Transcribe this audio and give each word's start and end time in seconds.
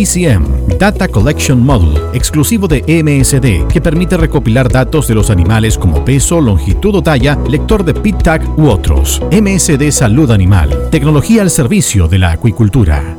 DCM, 0.00 0.78
Data 0.78 1.08
Collection 1.08 1.62
Module, 1.62 2.00
exclusivo 2.14 2.66
de 2.66 2.80
MSD, 2.88 3.68
que 3.70 3.82
permite 3.82 4.16
recopilar 4.16 4.72
datos 4.72 5.06
de 5.06 5.14
los 5.14 5.28
animales 5.28 5.76
como 5.76 6.02
peso, 6.06 6.40
longitud 6.40 6.94
o 6.94 7.02
talla, 7.02 7.38
lector 7.46 7.84
de 7.84 7.92
PIT-TAG 7.92 8.58
u 8.58 8.68
otros. 8.68 9.20
MSD 9.30 9.90
Salud 9.90 10.30
Animal, 10.30 10.88
tecnología 10.90 11.42
al 11.42 11.50
servicio 11.50 12.08
de 12.08 12.18
la 12.18 12.32
acuicultura. 12.32 13.18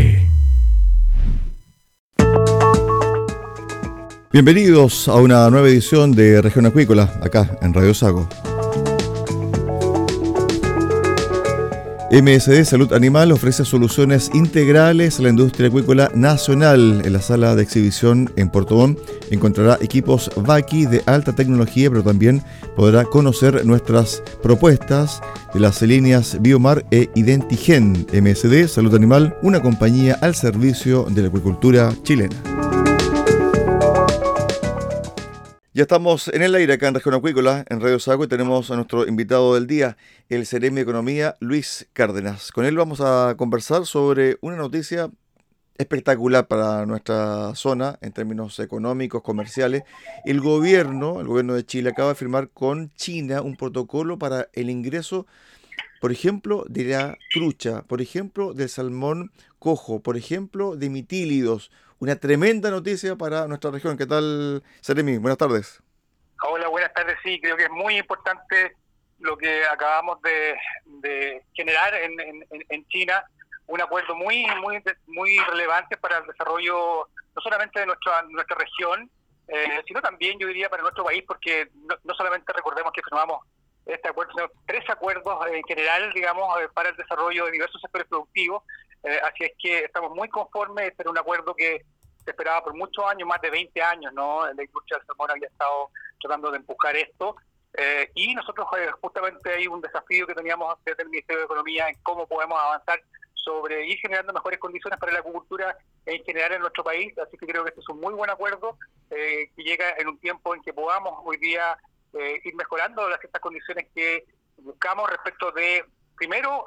Bienvenidos 4.33 5.09
a 5.09 5.15
una 5.15 5.49
nueva 5.49 5.67
edición 5.67 6.13
de 6.13 6.41
Región 6.41 6.65
Acuícola, 6.65 7.13
acá 7.21 7.57
en 7.61 7.73
Radio 7.73 7.93
Sago. 7.93 8.29
MSD 12.11 12.63
Salud 12.63 12.93
Animal 12.93 13.33
ofrece 13.33 13.65
soluciones 13.65 14.31
integrales 14.33 15.19
a 15.19 15.23
la 15.23 15.29
industria 15.29 15.67
acuícola 15.67 16.09
nacional. 16.15 17.01
En 17.03 17.11
la 17.11 17.21
sala 17.21 17.57
de 17.57 17.63
exhibición 17.63 18.31
en 18.37 18.49
Puerto 18.49 18.77
Montt 18.77 18.99
encontrará 19.31 19.77
equipos 19.81 20.31
Vaki 20.37 20.85
de 20.85 21.03
alta 21.07 21.33
tecnología, 21.33 21.89
pero 21.89 22.01
también 22.01 22.41
podrá 22.77 23.03
conocer 23.03 23.65
nuestras 23.65 24.23
propuestas 24.41 25.19
de 25.53 25.59
las 25.59 25.81
líneas 25.81 26.37
Biomar 26.39 26.85
e 26.89 27.09
Identigen. 27.15 28.07
MSD 28.13 28.69
Salud 28.69 28.95
Animal, 28.95 29.35
una 29.41 29.61
compañía 29.61 30.17
al 30.21 30.35
servicio 30.35 31.05
de 31.09 31.21
la 31.21 31.27
acuicultura 31.27 31.93
chilena. 32.03 32.70
Ya 35.73 35.83
estamos 35.83 36.27
en 36.27 36.41
el 36.41 36.53
aire 36.53 36.73
acá 36.73 36.89
en 36.89 36.95
Región 36.95 37.15
Acuícola, 37.15 37.63
en 37.69 37.79
Radio 37.79 37.97
Sago, 37.97 38.25
y 38.25 38.27
tenemos 38.27 38.69
a 38.71 38.75
nuestro 38.75 39.07
invitado 39.07 39.53
del 39.53 39.67
día, 39.67 39.95
el 40.27 40.45
Ceremi 40.45 40.75
de 40.75 40.81
Economía, 40.81 41.37
Luis 41.39 41.87
Cárdenas. 41.93 42.51
Con 42.51 42.65
él 42.65 42.75
vamos 42.75 42.99
a 42.99 43.35
conversar 43.37 43.85
sobre 43.85 44.37
una 44.41 44.57
noticia 44.57 45.09
espectacular 45.77 46.49
para 46.49 46.85
nuestra 46.85 47.55
zona 47.55 47.97
en 48.01 48.11
términos 48.11 48.59
económicos, 48.59 49.21
comerciales. 49.21 49.83
El 50.25 50.41
gobierno, 50.41 51.21
el 51.21 51.27
gobierno 51.27 51.53
de 51.53 51.65
Chile, 51.65 51.91
acaba 51.91 52.09
de 52.09 52.15
firmar 52.15 52.49
con 52.49 52.91
China 52.95 53.41
un 53.41 53.55
protocolo 53.55 54.19
para 54.19 54.49
el 54.51 54.69
ingreso, 54.69 55.25
por 56.01 56.11
ejemplo, 56.11 56.65
de 56.67 56.83
la 56.83 57.17
trucha, 57.31 57.83
por 57.83 58.01
ejemplo, 58.01 58.53
del 58.53 58.67
salmón 58.67 59.31
cojo, 59.57 60.01
por 60.01 60.17
ejemplo, 60.17 60.75
de 60.75 60.89
mitílidos 60.89 61.71
una 62.01 62.15
tremenda 62.15 62.71
noticia 62.71 63.15
para 63.15 63.47
nuestra 63.47 63.69
región. 63.69 63.95
¿Qué 63.95 64.07
tal, 64.07 64.63
Seremi? 64.81 65.17
Buenas 65.17 65.37
tardes. 65.37 65.83
Hola, 66.49 66.67
buenas 66.67 66.91
tardes. 66.95 67.15
Sí, 67.23 67.39
creo 67.39 67.55
que 67.55 67.65
es 67.65 67.69
muy 67.69 67.95
importante 67.99 68.75
lo 69.19 69.37
que 69.37 69.63
acabamos 69.65 70.19
de, 70.23 71.43
generar 71.53 71.93
en, 71.93 72.87
China, 72.87 73.23
un 73.67 73.81
acuerdo 73.81 74.15
muy 74.15 74.47
muy 74.61 74.81
muy 75.05 75.37
relevante 75.51 75.95
para 75.95 76.17
el 76.17 76.25
desarrollo 76.25 77.07
no 77.35 77.41
solamente 77.43 77.79
de 77.79 77.85
nuestra 77.85 78.23
nuestra 78.29 78.57
región, 78.57 79.07
eh, 79.47 79.83
sino 79.87 80.01
también 80.01 80.39
yo 80.39 80.47
diría 80.47 80.69
para 80.69 80.81
nuestro 80.81 81.03
país, 81.03 81.23
porque 81.27 81.69
no, 82.03 82.15
solamente 82.15 82.51
recordemos 82.51 82.91
que 82.93 83.03
firmamos 83.03 83.45
este 83.85 84.09
acuerdo, 84.09 84.31
sino 84.33 84.49
tres 84.65 84.89
acuerdos 84.89 85.37
en 85.51 85.63
general, 85.65 86.11
digamos, 86.13 86.59
eh, 86.61 86.67
para 86.73 86.89
el 86.89 86.95
desarrollo 86.95 87.45
de 87.45 87.51
diversos 87.51 87.79
sectores 87.79 88.07
productivos 88.07 88.63
así 89.03 89.43
es 89.43 89.51
que 89.57 89.85
estamos 89.85 90.11
muy 90.15 90.29
conformes, 90.29 90.89
este 90.89 91.03
era 91.03 91.11
un 91.11 91.17
acuerdo 91.17 91.55
que 91.55 91.85
se 92.23 92.31
esperaba 92.31 92.63
por 92.63 92.75
muchos 92.75 93.03
años, 93.05 93.27
más 93.27 93.41
de 93.41 93.49
20 93.49 93.81
años, 93.81 94.13
¿no? 94.13 94.45
La 94.53 94.63
industria 94.63 94.97
del 94.97 95.07
salmón 95.07 95.31
había 95.31 95.47
estado 95.47 95.89
tratando 96.19 96.51
de 96.51 96.57
empujar 96.57 96.95
esto. 96.95 97.35
Eh, 97.73 98.11
y 98.15 98.35
nosotros 98.35 98.67
eh, 98.77 98.91
justamente 99.01 99.53
hay 99.53 99.67
un 99.67 99.81
desafío 99.81 100.27
que 100.27 100.35
teníamos 100.35 100.75
desde 100.85 101.03
el 101.03 101.09
Ministerio 101.09 101.39
de 101.39 101.45
Economía 101.45 101.87
en 101.87 101.95
cómo 102.03 102.27
podemos 102.27 102.59
avanzar 102.59 103.01
sobre 103.33 103.87
ir 103.87 103.97
generando 103.99 104.33
mejores 104.33 104.59
condiciones 104.59 104.99
para 104.99 105.13
la 105.13 105.19
agricultura 105.19 105.75
en 106.05 106.23
general 106.23 106.53
en 106.53 106.61
nuestro 106.61 106.83
país. 106.83 107.17
Así 107.17 107.37
que 107.37 107.47
creo 107.47 107.63
que 107.63 107.69
este 107.69 107.81
es 107.81 107.89
un 107.89 107.99
muy 107.99 108.13
buen 108.13 108.29
acuerdo 108.29 108.77
eh, 109.09 109.49
que 109.55 109.63
llega 109.63 109.95
en 109.97 110.09
un 110.09 110.19
tiempo 110.19 110.53
en 110.53 110.61
que 110.61 110.73
podamos 110.73 111.13
hoy 111.23 111.37
día 111.37 111.77
ir 112.43 112.53
mejorando 112.55 113.07
las 113.07 113.23
estas 113.23 113.41
condiciones 113.41 113.87
que 113.95 114.25
buscamos 114.57 115.09
respecto 115.09 115.49
de, 115.53 115.85
primero, 116.17 116.65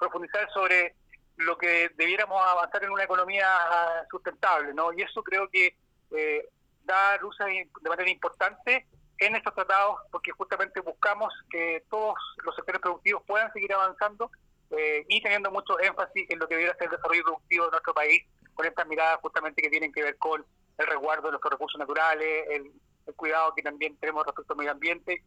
profundizar 0.00 0.50
sobre 0.52 0.96
lo 1.44 1.56
que 1.56 1.90
debiéramos 1.96 2.40
avanzar 2.46 2.84
en 2.84 2.90
una 2.90 3.04
economía 3.04 3.46
sustentable, 4.10 4.74
¿no? 4.74 4.92
Y 4.92 5.02
eso 5.02 5.22
creo 5.22 5.48
que 5.48 5.76
eh, 6.10 6.48
da 6.84 7.16
luces 7.18 7.46
de 7.46 7.90
manera 7.90 8.10
importante 8.10 8.86
en 9.18 9.36
estos 9.36 9.54
tratados 9.54 10.00
porque 10.10 10.32
justamente 10.32 10.80
buscamos 10.80 11.32
que 11.50 11.84
todos 11.88 12.14
los 12.44 12.54
sectores 12.56 12.80
productivos 12.80 13.22
puedan 13.26 13.52
seguir 13.52 13.72
avanzando 13.72 14.30
eh, 14.70 15.04
y 15.08 15.22
teniendo 15.22 15.50
mucho 15.50 15.78
énfasis 15.80 16.28
en 16.30 16.38
lo 16.38 16.48
que 16.48 16.54
debiera 16.54 16.76
ser 16.76 16.86
el 16.86 16.96
desarrollo 16.96 17.22
productivo 17.24 17.66
de 17.66 17.70
nuestro 17.70 17.94
país 17.94 18.22
con 18.54 18.66
estas 18.66 18.86
miradas 18.86 19.20
justamente 19.20 19.62
que 19.62 19.70
tienen 19.70 19.92
que 19.92 20.02
ver 20.02 20.16
con 20.18 20.44
el 20.78 20.86
resguardo 20.86 21.24
de 21.24 21.32
nuestros 21.32 21.52
recursos 21.52 21.78
naturales, 21.78 22.46
el, 22.50 22.72
el 23.06 23.14
cuidado 23.14 23.54
que 23.54 23.62
también 23.62 23.96
tenemos 23.98 24.24
respecto 24.26 24.52
al 24.54 24.58
medio 24.58 24.72
ambiente 24.72 25.22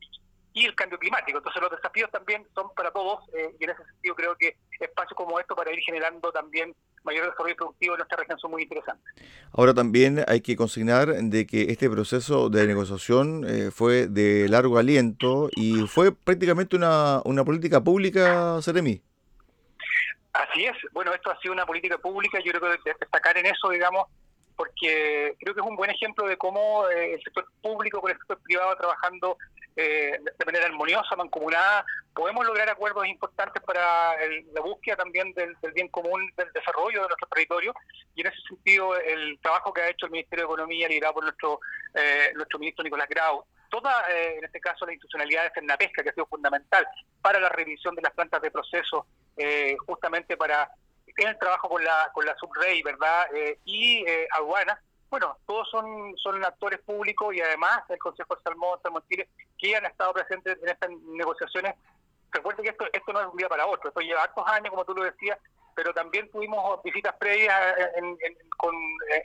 y 0.54 0.66
el 0.66 0.74
cambio 0.74 0.98
climático. 0.98 1.38
Entonces 1.38 1.62
los 1.62 1.72
desafíos 1.72 2.10
también 2.12 2.48
son 2.56 2.74
para 2.74 2.92
todos 2.92 3.20
eh, 3.34 3.56
y 3.60 3.64
en 3.64 3.70
ese 3.70 3.86
sentido 3.86 4.16
creo 4.16 4.36
que 4.36 4.58
espacios 4.80 5.16
como 5.16 5.40
esto 5.40 5.56
para 5.56 5.72
ir 5.72 5.80
generando 5.80 6.32
también 6.32 6.76
mayor 7.04 7.26
desarrollo 7.26 7.56
productivo 7.56 7.94
en 7.94 8.00
nuestra 8.00 8.18
región 8.18 8.40
son 8.40 8.52
muy 8.52 8.64
interesantes. 8.64 9.06
Ahora 9.54 9.74
también 9.74 10.24
hay 10.28 10.42
que 10.42 10.56
consignar 10.56 11.08
de 11.08 11.46
que 11.46 11.64
este 11.72 11.90
proceso 11.90 12.50
de 12.50 12.68
negociación 12.68 13.46
eh, 13.48 13.72
fue 13.72 14.08
de 14.08 14.50
largo 14.50 14.78
aliento 14.78 15.50
y 15.56 15.88
fue 15.88 16.12
prácticamente 16.12 16.76
una, 16.76 17.22
una 17.26 17.44
política 17.44 17.82
pública, 17.82 18.62
Seremi. 18.62 19.02
Así 20.34 20.66
es, 20.66 20.76
bueno, 20.92 21.14
esto 21.14 21.32
ha 21.32 21.40
sido 21.40 21.54
una 21.54 21.66
política 21.66 21.98
pública, 21.98 22.40
yo 22.44 22.52
creo 22.52 22.78
que 22.84 22.94
destacar 23.00 23.38
en 23.38 23.46
eso, 23.46 23.70
digamos, 23.70 24.08
porque 24.58 25.36
creo 25.40 25.54
que 25.54 25.62
es 25.62 25.68
un 25.68 25.78
buen 25.78 25.92
ejemplo 25.92 26.28
de 26.28 26.36
cómo 26.38 26.90
eh, 26.90 27.14
el 27.14 27.24
sector 27.24 27.46
público 27.62 28.02
con 28.02 28.12
el 28.12 28.18
sector 28.18 28.40
privado 28.40 28.76
trabajando 28.76 29.38
eh, 29.76 30.20
de 30.38 30.46
manera 30.46 30.66
armoniosa, 30.66 31.16
mancomunada, 31.16 31.86
podemos 32.14 32.46
lograr 32.46 32.70
acuerdos 32.70 33.08
importantes 33.08 33.62
para 33.64 34.16
la 34.54 34.62
búsqueda 34.62 34.96
también 34.98 35.34
del, 35.34 35.56
bien 35.74 35.90
común 35.90 36.32
del 36.38 36.52
desarrollo 36.54 37.02
de 37.02 37.08
nuestro 37.08 37.28
territorio. 37.28 37.74
Y 38.16 38.22
en 38.22 38.28
ese 38.28 38.42
sentido 38.48 38.96
el 38.98 39.40
trabajo 39.42 39.74
que 39.74 39.82
ha 39.82 39.90
hecho 39.90 40.06
el 40.06 40.12
Ministerio 40.14 40.46
de 40.46 40.54
Economía 40.54 40.88
liderado 40.88 41.16
por 41.16 41.24
nuestro 41.24 41.60
eh, 41.94 42.32
nuestro 42.36 42.60
ministro 42.60 42.84
Nicolás 42.84 43.10
Grau 43.10 43.46
toda, 43.70 44.06
en 44.08 44.46
este 44.46 44.62
caso, 44.62 44.86
la 44.86 44.94
institucionalidad 44.94 45.52
de 45.52 45.78
Pesca, 45.78 46.02
que 46.02 46.10
ha 46.10 46.14
sido 46.14 46.28
fundamental 46.28 46.88
para 47.22 47.42
la 47.42 47.50
revisión 47.50 47.94
de 47.94 48.02
las 48.04 48.14
plantas 48.14 48.42
de 48.42 48.50
proceso, 48.50 49.06
justamente 49.86 50.38
para 50.38 50.70
el 51.24 51.40
trabajo 51.40 51.70
con 51.70 51.84
la, 51.84 52.10
con 52.14 52.26
la 52.26 52.36
Subrey, 52.36 52.82
¿verdad? 52.84 53.28
Eh, 53.34 53.60
y 53.66 54.04
eh, 54.08 54.28
aduanas, 54.32 54.80
bueno, 55.10 55.38
todos 55.46 55.70
son, 55.70 56.16
son 56.18 56.44
actores 56.44 56.80
públicos 56.82 57.34
y 57.34 57.42
además 57.42 57.84
el 57.90 58.00
Consejo 58.00 58.36
de 58.36 58.42
Salmón, 58.42 58.80
Salmón 58.82 59.04
Chile, 59.10 59.30
que 59.58 59.76
han 59.76 59.86
estado 59.86 60.14
presentes 60.14 60.58
en 60.62 60.70
estas 60.70 60.90
negociaciones. 60.90 61.76
Recuerden 62.32 62.64
que 62.64 62.72
esto, 62.72 62.86
esto 62.92 63.14
no 63.14 63.22
es 63.22 63.28
un 63.28 63.38
día 63.38 63.50
para 63.50 63.66
otro, 63.66 63.90
esto 63.90 64.02
lleva 64.02 64.24
hartos 64.24 64.44
años, 64.48 64.70
como 64.70 64.86
tú 64.86 64.94
lo 64.94 65.04
decías, 65.04 65.38
pero 65.74 65.94
también 65.94 66.30
tuvimos 66.32 66.82
visitas 66.84 67.16
previas 67.18 67.60
en, 67.96 68.06
en, 68.06 68.38
con, 68.58 68.76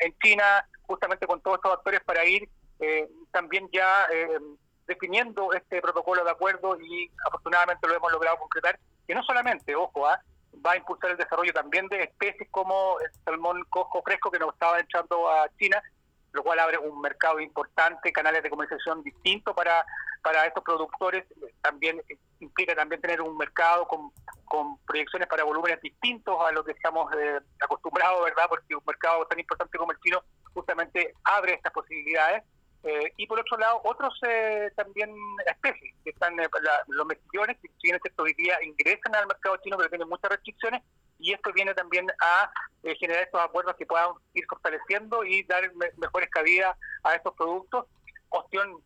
en 0.01 0.19
China, 0.19 0.65
justamente 0.83 1.27
con 1.27 1.41
todos 1.41 1.57
estos 1.57 1.73
actores, 1.73 2.01
para 2.05 2.25
ir 2.25 2.49
eh, 2.81 3.09
también 3.31 3.69
ya 3.73 4.07
eh, 4.13 4.39
definiendo 4.87 5.53
este 5.53 5.81
protocolo 5.81 6.25
de 6.25 6.31
acuerdo 6.31 6.81
y 6.81 7.11
afortunadamente 7.27 7.87
lo 7.87 7.95
hemos 7.95 8.13
logrado 8.13 8.39
concretar, 8.39 8.79
que 9.07 9.15
no 9.15 9.23
solamente, 9.23 9.75
ojo, 9.77 10.07
¿ah? 10.07 10.21
va 10.65 10.73
a 10.73 10.77
impulsar 10.77 11.11
el 11.11 11.17
desarrollo 11.17 11.53
también 11.53 11.87
de 11.89 12.03
especies 12.03 12.49
como 12.51 12.99
el 13.01 13.11
salmón 13.25 13.65
cojo 13.69 14.03
fresco 14.03 14.31
que 14.31 14.39
nos 14.39 14.53
estaba 14.53 14.81
echando 14.81 15.29
a 15.31 15.49
China, 15.59 15.83
lo 16.33 16.43
cual 16.43 16.59
abre 16.59 16.79
un 16.79 17.01
mercado 17.01 17.41
importante, 17.41 18.13
canales 18.13 18.43
de 18.43 18.51
comercialización 18.51 19.03
distintos 19.03 19.55
para, 19.55 19.85
para 20.23 20.47
estos 20.47 20.63
productores. 20.63 21.25
También 21.61 22.03
implica 22.41 22.75
también 22.75 23.01
tener 23.01 23.21
un 23.21 23.37
mercado 23.37 23.87
con, 23.89 24.13
con 24.45 24.79
proyecciones 24.87 25.29
para 25.29 25.45
volúmenes 25.45 25.81
distintos 25.81 26.37
a 26.45 26.53
lo 26.53 26.65
que 26.65 26.73
estamos 26.73 27.13
eh, 27.15 27.41
acostumbrados, 27.61 28.25
¿verdad? 28.25 28.47
Porque 28.49 28.75
un 28.75 28.85
mercado 28.87 29.27
tan 29.27 29.39
importante 29.39 29.79
como 29.79 29.93
el 29.93 30.01
chino 30.01 30.23
justamente 30.53 31.15
abre 31.25 31.55
estas 31.55 31.73
posibilidades. 31.73 32.45
Eh, 32.83 33.13
y 33.19 33.27
por 33.27 33.39
otro 33.39 33.59
lado, 33.59 33.81
otros 33.85 34.19
eh, 34.27 34.71
también 34.75 35.15
especies, 35.47 35.95
que 36.03 36.11
están 36.11 36.39
eh, 36.41 36.49
los 36.89 37.07
mejillones, 37.07 37.59
que 37.61 37.69
si 37.69 37.75
bien 37.83 38.01
hoy 38.17 38.35
día 38.35 38.63
ingresan 38.63 39.15
al 39.15 39.27
mercado 39.27 39.59
chino, 39.59 39.77
pero 39.77 39.91
tienen 39.91 40.09
muchas 40.09 40.31
restricciones, 40.31 40.83
y 41.21 41.33
esto 41.33 41.53
viene 41.53 41.75
también 41.75 42.07
a 42.21 42.51
generar 42.99 43.25
estos 43.25 43.41
acuerdos 43.41 43.77
que 43.77 43.87
puedan 43.87 44.11
ir 44.35 44.45
fortaleciendo 44.49 45.25
y 45.25 45.43
dar 45.45 45.71
mejores 45.97 46.31
cabidas 46.31 46.77
a 47.03 47.15
estos 47.15 47.35
productos. 47.35 47.87
Opción 48.31 48.83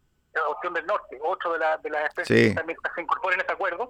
opción 0.48 0.75
del 0.75 0.86
norte, 0.86 1.19
otro 1.22 1.52
de, 1.52 1.58
la, 1.58 1.76
de 1.78 1.90
las 1.90 2.04
especies 2.06 2.48
que 2.48 2.54
también 2.54 2.78
se 2.94 3.00
incorporan 3.00 3.38
en 3.38 3.40
este 3.42 3.52
acuerdo, 3.52 3.88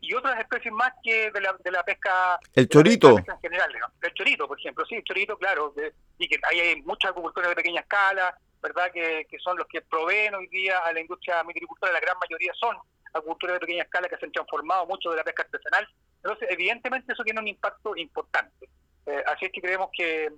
y 0.00 0.14
otras 0.14 0.38
especies 0.38 0.72
más 0.72 0.92
que 1.02 1.30
de 1.30 1.40
la, 1.40 1.56
de 1.64 1.70
la 1.70 1.82
pesca. 1.84 2.38
El 2.54 2.68
chorito. 2.68 3.18
en 3.18 3.40
general, 3.40 3.70
El 4.02 4.14
chorito, 4.14 4.46
por 4.46 4.58
ejemplo, 4.58 4.84
sí, 4.86 4.96
el 4.96 5.04
chorito, 5.04 5.36
claro, 5.38 5.74
y 6.18 6.28
que 6.28 6.38
hay 6.50 6.82
muchos 6.82 7.10
agricultores 7.10 7.50
de 7.50 7.56
pequeña 7.56 7.80
escala, 7.80 8.36
¿verdad? 8.62 8.90
Que, 8.92 9.26
son 9.42 9.56
los 9.56 9.66
que 9.68 9.80
proveen 9.82 10.34
hoy 10.34 10.46
día 10.48 10.78
a 10.78 10.92
la 10.92 11.00
industria 11.00 11.40
agricultura, 11.40 11.92
la 11.92 12.00
gran 12.00 12.16
mayoría 12.18 12.52
son 12.54 12.76
agricultores 13.12 13.54
de 13.54 13.60
pequeña 13.60 13.82
escala 13.84 14.08
que 14.08 14.16
se 14.16 14.26
han 14.26 14.32
transformado 14.32 14.86
mucho 14.86 15.10
de 15.10 15.16
la 15.16 15.24
pesca 15.24 15.42
artesanal. 15.44 15.88
Entonces, 16.26 16.48
evidentemente 16.50 17.12
eso 17.12 17.22
tiene 17.22 17.38
un 17.40 17.46
impacto 17.46 17.96
importante. 17.96 18.68
Eh, 19.06 19.22
así 19.32 19.44
es 19.44 19.52
que 19.52 19.60
creemos 19.60 19.90
que, 19.96 20.24
es, 20.26 20.32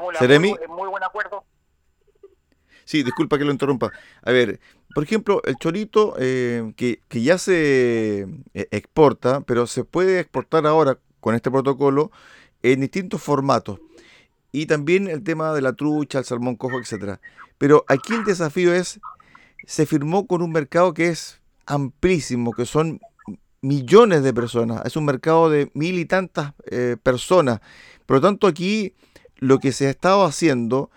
un 0.00 0.76
muy, 0.76 0.88
buen 0.88 1.02
acuerdo. 1.02 1.44
Sí, 2.84 3.02
disculpa 3.02 3.36
que 3.36 3.44
lo 3.44 3.50
interrumpa. 3.50 3.90
A 4.22 4.30
ver, 4.30 4.60
por 4.94 5.02
ejemplo, 5.02 5.42
el 5.44 5.56
chorito 5.56 6.14
eh, 6.20 6.72
que, 6.76 7.00
que 7.08 7.22
ya 7.22 7.38
se 7.38 8.20
eh, 8.54 8.68
exporta, 8.70 9.40
pero 9.40 9.66
se 9.66 9.82
puede 9.82 10.20
exportar 10.20 10.64
ahora 10.64 10.96
con 11.18 11.34
este 11.34 11.50
protocolo 11.50 12.12
en 12.62 12.82
distintos 12.82 13.20
formatos. 13.20 13.80
Y 14.52 14.66
también 14.66 15.08
el 15.08 15.24
tema 15.24 15.52
de 15.54 15.62
la 15.62 15.72
trucha, 15.72 16.20
el 16.20 16.24
salmón 16.24 16.54
cojo, 16.54 16.78
etcétera. 16.78 17.20
Pero 17.58 17.84
aquí 17.88 18.14
el 18.14 18.24
desafío 18.24 18.72
es, 18.72 19.00
se 19.66 19.86
firmó 19.86 20.28
con 20.28 20.40
un 20.40 20.52
mercado 20.52 20.94
que 20.94 21.08
es 21.08 21.42
amplísimo, 21.66 22.52
que 22.52 22.64
son 22.64 23.00
millones 23.62 24.22
de 24.22 24.32
personas, 24.34 24.84
es 24.84 24.96
un 24.96 25.04
mercado 25.04 25.50
de 25.50 25.70
mil 25.74 25.98
y 25.98 26.04
tantas 26.04 26.52
eh, 26.70 26.96
personas. 27.02 27.60
Por 28.06 28.16
lo 28.16 28.20
tanto, 28.20 28.46
aquí 28.46 28.94
lo 29.36 29.58
que 29.58 29.72
se 29.72 29.86
ha 29.86 29.90
estado 29.90 30.24
haciendo, 30.24 30.90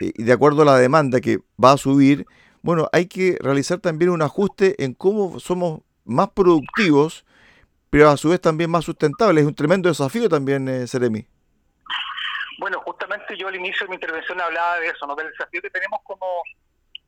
eh, 0.00 0.12
de 0.16 0.32
acuerdo 0.32 0.62
a 0.62 0.66
la 0.66 0.76
demanda 0.76 1.20
que 1.20 1.38
va 1.62 1.72
a 1.72 1.76
subir, 1.76 2.26
bueno, 2.62 2.88
hay 2.92 3.06
que 3.06 3.38
realizar 3.40 3.78
también 3.78 4.10
un 4.10 4.22
ajuste 4.22 4.82
en 4.84 4.94
cómo 4.94 5.40
somos 5.40 5.80
más 6.04 6.28
productivos, 6.30 7.24
pero 7.88 8.10
a 8.10 8.16
su 8.16 8.28
vez 8.30 8.40
también 8.40 8.70
más 8.70 8.84
sustentables. 8.84 9.42
Es 9.42 9.48
un 9.48 9.54
tremendo 9.54 9.88
desafío 9.88 10.28
también, 10.28 10.68
eh, 10.68 10.86
Seremi. 10.86 11.26
Bueno, 12.58 12.80
justamente 12.84 13.36
yo 13.38 13.48
al 13.48 13.56
inicio 13.56 13.86
de 13.86 13.88
mi 13.88 13.94
intervención 13.94 14.38
hablaba 14.40 14.78
de 14.78 14.88
eso, 14.88 15.06
¿no? 15.06 15.16
del 15.16 15.28
desafío 15.28 15.62
que 15.62 15.70
tenemos 15.70 16.00
como, 16.04 16.26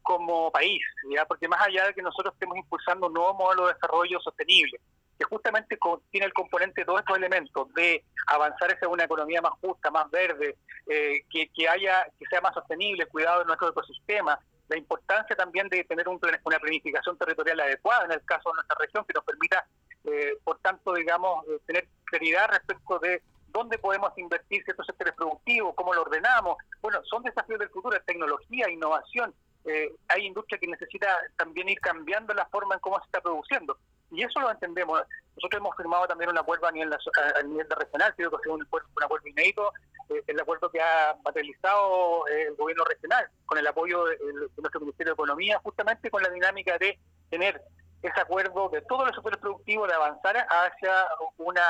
como 0.02 0.50
país, 0.50 0.82
¿ya? 1.10 1.24
porque 1.24 1.48
más 1.48 1.66
allá 1.66 1.86
de 1.86 1.94
que 1.94 2.02
nosotros 2.02 2.34
estemos 2.34 2.56
impulsando 2.56 3.06
un 3.06 3.14
nuevo 3.14 3.34
modelo 3.34 3.66
de 3.66 3.74
desarrollo 3.74 4.20
sostenible, 4.20 4.80
que 5.18 5.24
justamente 5.24 5.78
tiene 6.10 6.26
el 6.26 6.32
componente 6.32 6.80
de 6.80 6.84
todos 6.84 7.00
estos 7.00 7.16
elementos 7.16 7.72
de 7.74 8.04
avanzar 8.26 8.72
hacia 8.72 8.88
una 8.88 9.04
economía 9.04 9.40
más 9.40 9.52
justa, 9.60 9.90
más 9.90 10.10
verde, 10.10 10.56
eh, 10.88 11.20
que, 11.30 11.48
que 11.48 11.68
haya 11.68 12.06
que 12.18 12.26
sea 12.26 12.40
más 12.40 12.54
sostenible, 12.54 13.06
cuidado 13.06 13.40
de 13.40 13.46
nuestro 13.46 13.68
ecosistema, 13.70 14.38
la 14.68 14.78
importancia 14.78 15.36
también 15.36 15.68
de 15.68 15.84
tener 15.84 16.08
un, 16.08 16.18
una 16.44 16.58
planificación 16.58 17.16
territorial 17.18 17.60
adecuada 17.60 18.06
en 18.06 18.12
el 18.12 18.24
caso 18.24 18.50
de 18.50 18.54
nuestra 18.54 18.76
región 18.80 19.04
que 19.04 19.12
nos 19.12 19.24
permita, 19.24 19.66
eh, 20.04 20.38
por 20.42 20.58
tanto, 20.60 20.94
digamos, 20.94 21.46
eh, 21.48 21.58
tener 21.66 21.88
claridad 22.04 22.48
respecto 22.50 22.98
de 22.98 23.22
dónde 23.48 23.78
podemos 23.78 24.16
invertir 24.16 24.64
ciertos 24.64 24.86
sectores 24.86 25.14
productivos, 25.14 25.74
cómo 25.74 25.92
lo 25.92 26.02
ordenamos. 26.02 26.56
Bueno, 26.80 27.02
son 27.04 27.22
desafíos 27.22 27.58
del 27.58 27.68
futuro, 27.68 28.00
tecnología, 28.06 28.70
innovación. 28.70 29.34
Eh, 29.64 29.94
hay 30.08 30.26
industria 30.26 30.58
que 30.58 30.66
necesita 30.66 31.08
también 31.36 31.68
ir 31.68 31.80
cambiando 31.80 32.34
la 32.34 32.46
forma 32.46 32.74
en 32.74 32.80
cómo 32.80 32.98
se 32.98 33.04
está 33.06 33.20
produciendo. 33.20 33.76
Y 34.10 34.22
eso 34.22 34.40
lo 34.40 34.50
entendemos. 34.50 35.00
Nosotros 35.36 35.60
hemos 35.60 35.76
firmado 35.76 36.06
también 36.06 36.30
un 36.30 36.38
acuerdo 36.38 36.66
a 36.66 36.72
nivel, 36.72 36.92
a 36.92 37.42
nivel 37.42 37.66
regional, 37.70 38.14
creo 38.14 38.30
que 38.30 38.36
ha 38.36 38.40
sido 38.40 38.54
un 38.54 38.62
acuerdo, 38.62 38.88
un 38.94 39.28
inédito, 39.28 39.72
eh, 40.10 40.22
el 40.26 40.40
acuerdo 40.40 40.70
que 40.70 40.80
ha 40.80 41.16
materializado 41.24 42.26
eh, 42.28 42.48
el 42.48 42.56
gobierno 42.56 42.84
regional, 42.84 43.26
con 43.46 43.58
el 43.58 43.66
apoyo 43.66 44.04
de, 44.04 44.18
nuestro 44.58 44.80
Ministerio 44.80 45.12
de 45.12 45.14
Economía, 45.14 45.60
justamente 45.62 46.10
con 46.10 46.22
la 46.22 46.28
dinámica 46.28 46.76
de 46.78 46.98
tener 47.30 47.62
ese 48.02 48.20
acuerdo 48.20 48.68
de 48.68 48.82
todos 48.82 49.06
los 49.06 49.14
sectores 49.14 49.38
productivos, 49.38 49.88
de 49.88 49.94
avanzar 49.94 50.36
hacia 50.36 51.06
una 51.38 51.62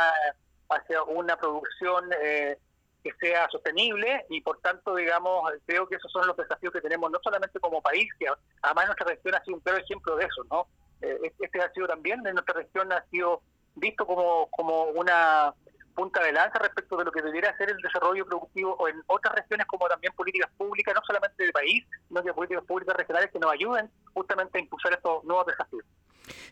hacia 0.71 1.03
una 1.03 1.37
producción 1.37 2.11
eh, 2.23 2.57
que 3.03 3.13
sea 3.21 3.49
sostenible 3.51 4.25
y 4.29 4.41
por 4.41 4.61
tanto, 4.61 4.95
digamos, 4.95 5.51
creo 5.67 5.89
que 5.89 5.97
esos 5.97 6.11
son 6.11 6.27
los 6.27 6.37
desafíos 6.37 6.73
que 6.73 6.81
tenemos 6.81 7.11
no 7.11 7.19
solamente 7.23 7.59
como 7.61 7.83
país, 7.83 8.09
que 8.19 8.27
además 8.63 8.87
nuestra 8.87 9.07
región 9.07 9.35
ha 9.35 9.45
sido 9.45 9.57
un 9.57 9.63
claro 9.63 9.79
ejemplo 9.79 10.17
de 10.17 10.25
eso, 10.25 10.45
¿no? 10.51 10.67
Eh, 11.01 11.33
este 11.41 11.61
ha 11.61 11.73
sido 11.73 11.89
también, 11.89 12.25
en 12.27 12.35
nuestra 12.35 12.55
región 12.55 12.93
ha 12.93 13.05
sido 13.11 13.43
visto 13.75 14.07
como, 14.07 14.49
como 14.51 14.85
una 14.85 15.53
punta 15.95 16.23
de 16.23 16.33
lanza 16.33 16.59
respecto 16.59 16.97
de 16.97 17.05
lo 17.05 17.13
que 17.13 17.23
debiera 17.23 17.57
ser 17.57 17.71
el 17.71 17.77
desarrollo 17.79 18.25
productivo 18.25 18.89
en 18.89 19.03
otras 19.07 19.35
regiones 19.35 19.67
como 19.67 19.89
también 19.89 20.13
políticas 20.15 20.51
públicas, 20.57 20.95
no 20.95 21.03
solamente 21.05 21.43
del 21.43 21.53
país, 21.53 21.85
sino 22.09 22.23
que 22.23 22.33
políticas 22.33 22.65
públicas 22.65 22.97
regionales 22.97 23.31
que 23.31 23.39
nos 23.39 23.53
ayuden 23.53 23.91
justamente 24.15 24.59
a 24.59 24.63
impulsar 24.63 24.93
estos 24.93 25.25
nuevos 25.25 25.47
desafíos. 25.47 25.85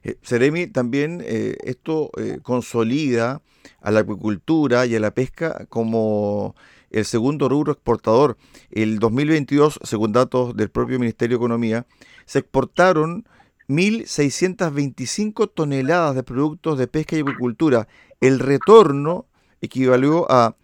Eh, 0.03 0.17
Seremi, 0.23 0.67
también 0.67 1.23
eh, 1.25 1.57
esto 1.65 2.11
eh, 2.17 2.39
consolida 2.43 3.43
a 3.81 3.91
la 3.91 4.01
acuicultura 4.01 4.87
y 4.87 4.95
a 4.95 5.01
la 5.01 5.13
pesca 5.13 5.67
como 5.69 6.55
el 6.91 7.05
segundo 7.05 7.49
rubro 7.49 7.73
exportador. 7.73 8.37
El 8.71 8.99
2022, 8.99 9.81
según 9.83 10.13
datos 10.13 10.57
del 10.57 10.71
propio 10.71 10.99
Ministerio 10.99 11.37
de 11.37 11.43
Economía, 11.43 11.87
se 12.27 12.41
exportaron 12.41 13.27
1.625 13.69 15.51
toneladas 15.55 16.15
de 16.15 16.23
productos 16.23 16.79
de 16.79 16.89
pesca 16.89 17.17
y 17.17 17.21
acuicultura. 17.21 17.87
El 18.21 18.39
retorno 18.41 19.27
equivalió 19.61 20.31
a 20.31 20.57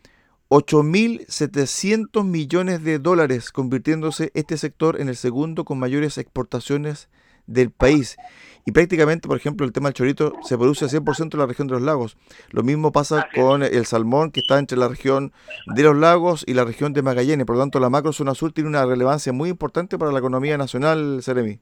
8.700 0.48 2.24
millones 2.24 2.82
de 2.82 2.98
dólares, 2.98 3.50
convirtiéndose 3.50 4.30
este 4.34 4.56
sector 4.56 5.00
en 5.00 5.08
el 5.08 5.16
segundo 5.16 5.64
con 5.64 5.78
mayores 5.78 6.18
exportaciones 6.18 7.08
del 7.46 7.70
país. 7.70 8.16
Y 8.68 8.72
prácticamente, 8.72 9.28
por 9.28 9.36
ejemplo, 9.36 9.64
el 9.64 9.72
tema 9.72 9.88
del 9.88 9.94
chorito 9.94 10.32
se 10.42 10.58
produce 10.58 10.86
al 10.86 10.90
100% 10.90 11.34
en 11.34 11.38
la 11.38 11.46
región 11.46 11.68
de 11.68 11.74
los 11.74 11.82
lagos. 11.82 12.16
Lo 12.50 12.64
mismo 12.64 12.90
pasa 12.90 13.28
con 13.32 13.62
el 13.62 13.86
salmón, 13.86 14.32
que 14.32 14.40
está 14.40 14.58
entre 14.58 14.76
la 14.76 14.88
región 14.88 15.32
de 15.66 15.84
los 15.84 15.96
lagos 15.96 16.44
y 16.48 16.54
la 16.54 16.64
región 16.64 16.92
de 16.92 17.00
Magallanes. 17.02 17.46
Por 17.46 17.54
lo 17.54 17.62
tanto, 17.62 17.78
la 17.78 17.90
macro 17.90 18.12
zona 18.12 18.34
sur 18.34 18.52
tiene 18.52 18.68
una 18.68 18.84
relevancia 18.84 19.32
muy 19.32 19.50
importante 19.50 19.96
para 19.98 20.10
la 20.10 20.18
economía 20.18 20.58
nacional, 20.58 21.22
Seremi. 21.22 21.60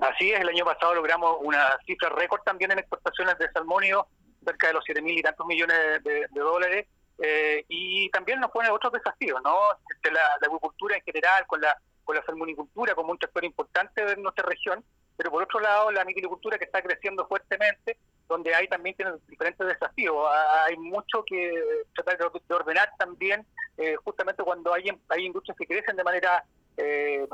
Así 0.00 0.30
es, 0.30 0.40
el 0.40 0.48
año 0.48 0.64
pasado 0.64 0.94
logramos 0.94 1.38
una 1.40 1.66
cifra 1.84 2.08
récord 2.10 2.42
también 2.42 2.70
en 2.70 2.78
exportaciones 2.78 3.36
de 3.38 3.50
salmónido, 3.50 4.06
cerca 4.44 4.68
de 4.68 4.74
los 4.74 4.84
7 4.84 5.02
mil 5.02 5.18
y 5.18 5.22
tantos 5.22 5.44
millones 5.44 5.76
de, 6.04 6.28
dólares. 6.32 6.86
Eh, 7.18 7.64
y 7.68 8.08
también 8.10 8.38
nos 8.38 8.52
pone 8.52 8.70
otros 8.70 8.92
desafíos, 8.92 9.40
¿no? 9.42 9.56
Este, 9.92 10.12
la, 10.12 10.20
la 10.40 10.46
agricultura 10.46 10.96
en 10.96 11.02
general, 11.02 11.44
con 11.48 11.60
la, 11.60 11.76
con 12.10 12.16
la 12.16 12.24
salmonicultura 12.24 12.96
como 12.96 13.12
un 13.12 13.18
sector 13.20 13.44
importante 13.44 14.04
de 14.04 14.16
nuestra 14.16 14.44
región, 14.44 14.82
pero 15.16 15.30
por 15.30 15.44
otro 15.44 15.60
lado 15.60 15.92
la 15.92 16.04
microcultura 16.04 16.58
que 16.58 16.64
está 16.64 16.82
creciendo 16.82 17.24
fuertemente, 17.28 17.98
donde 18.26 18.52
hay 18.52 18.66
también 18.66 18.96
diferentes 19.28 19.64
desafíos. 19.64 20.16
Hay 20.66 20.76
mucho 20.76 21.22
que 21.24 21.52
tratar 21.94 22.18
de 22.18 22.54
ordenar 22.54 22.90
también, 22.98 23.46
eh, 23.78 23.94
justamente 24.02 24.42
cuando 24.42 24.74
hay, 24.74 24.90
hay 25.08 25.24
industrias 25.24 25.56
que 25.56 25.68
crecen 25.68 25.94
de 25.94 26.02
manera 26.02 26.42
eh, 26.76 27.28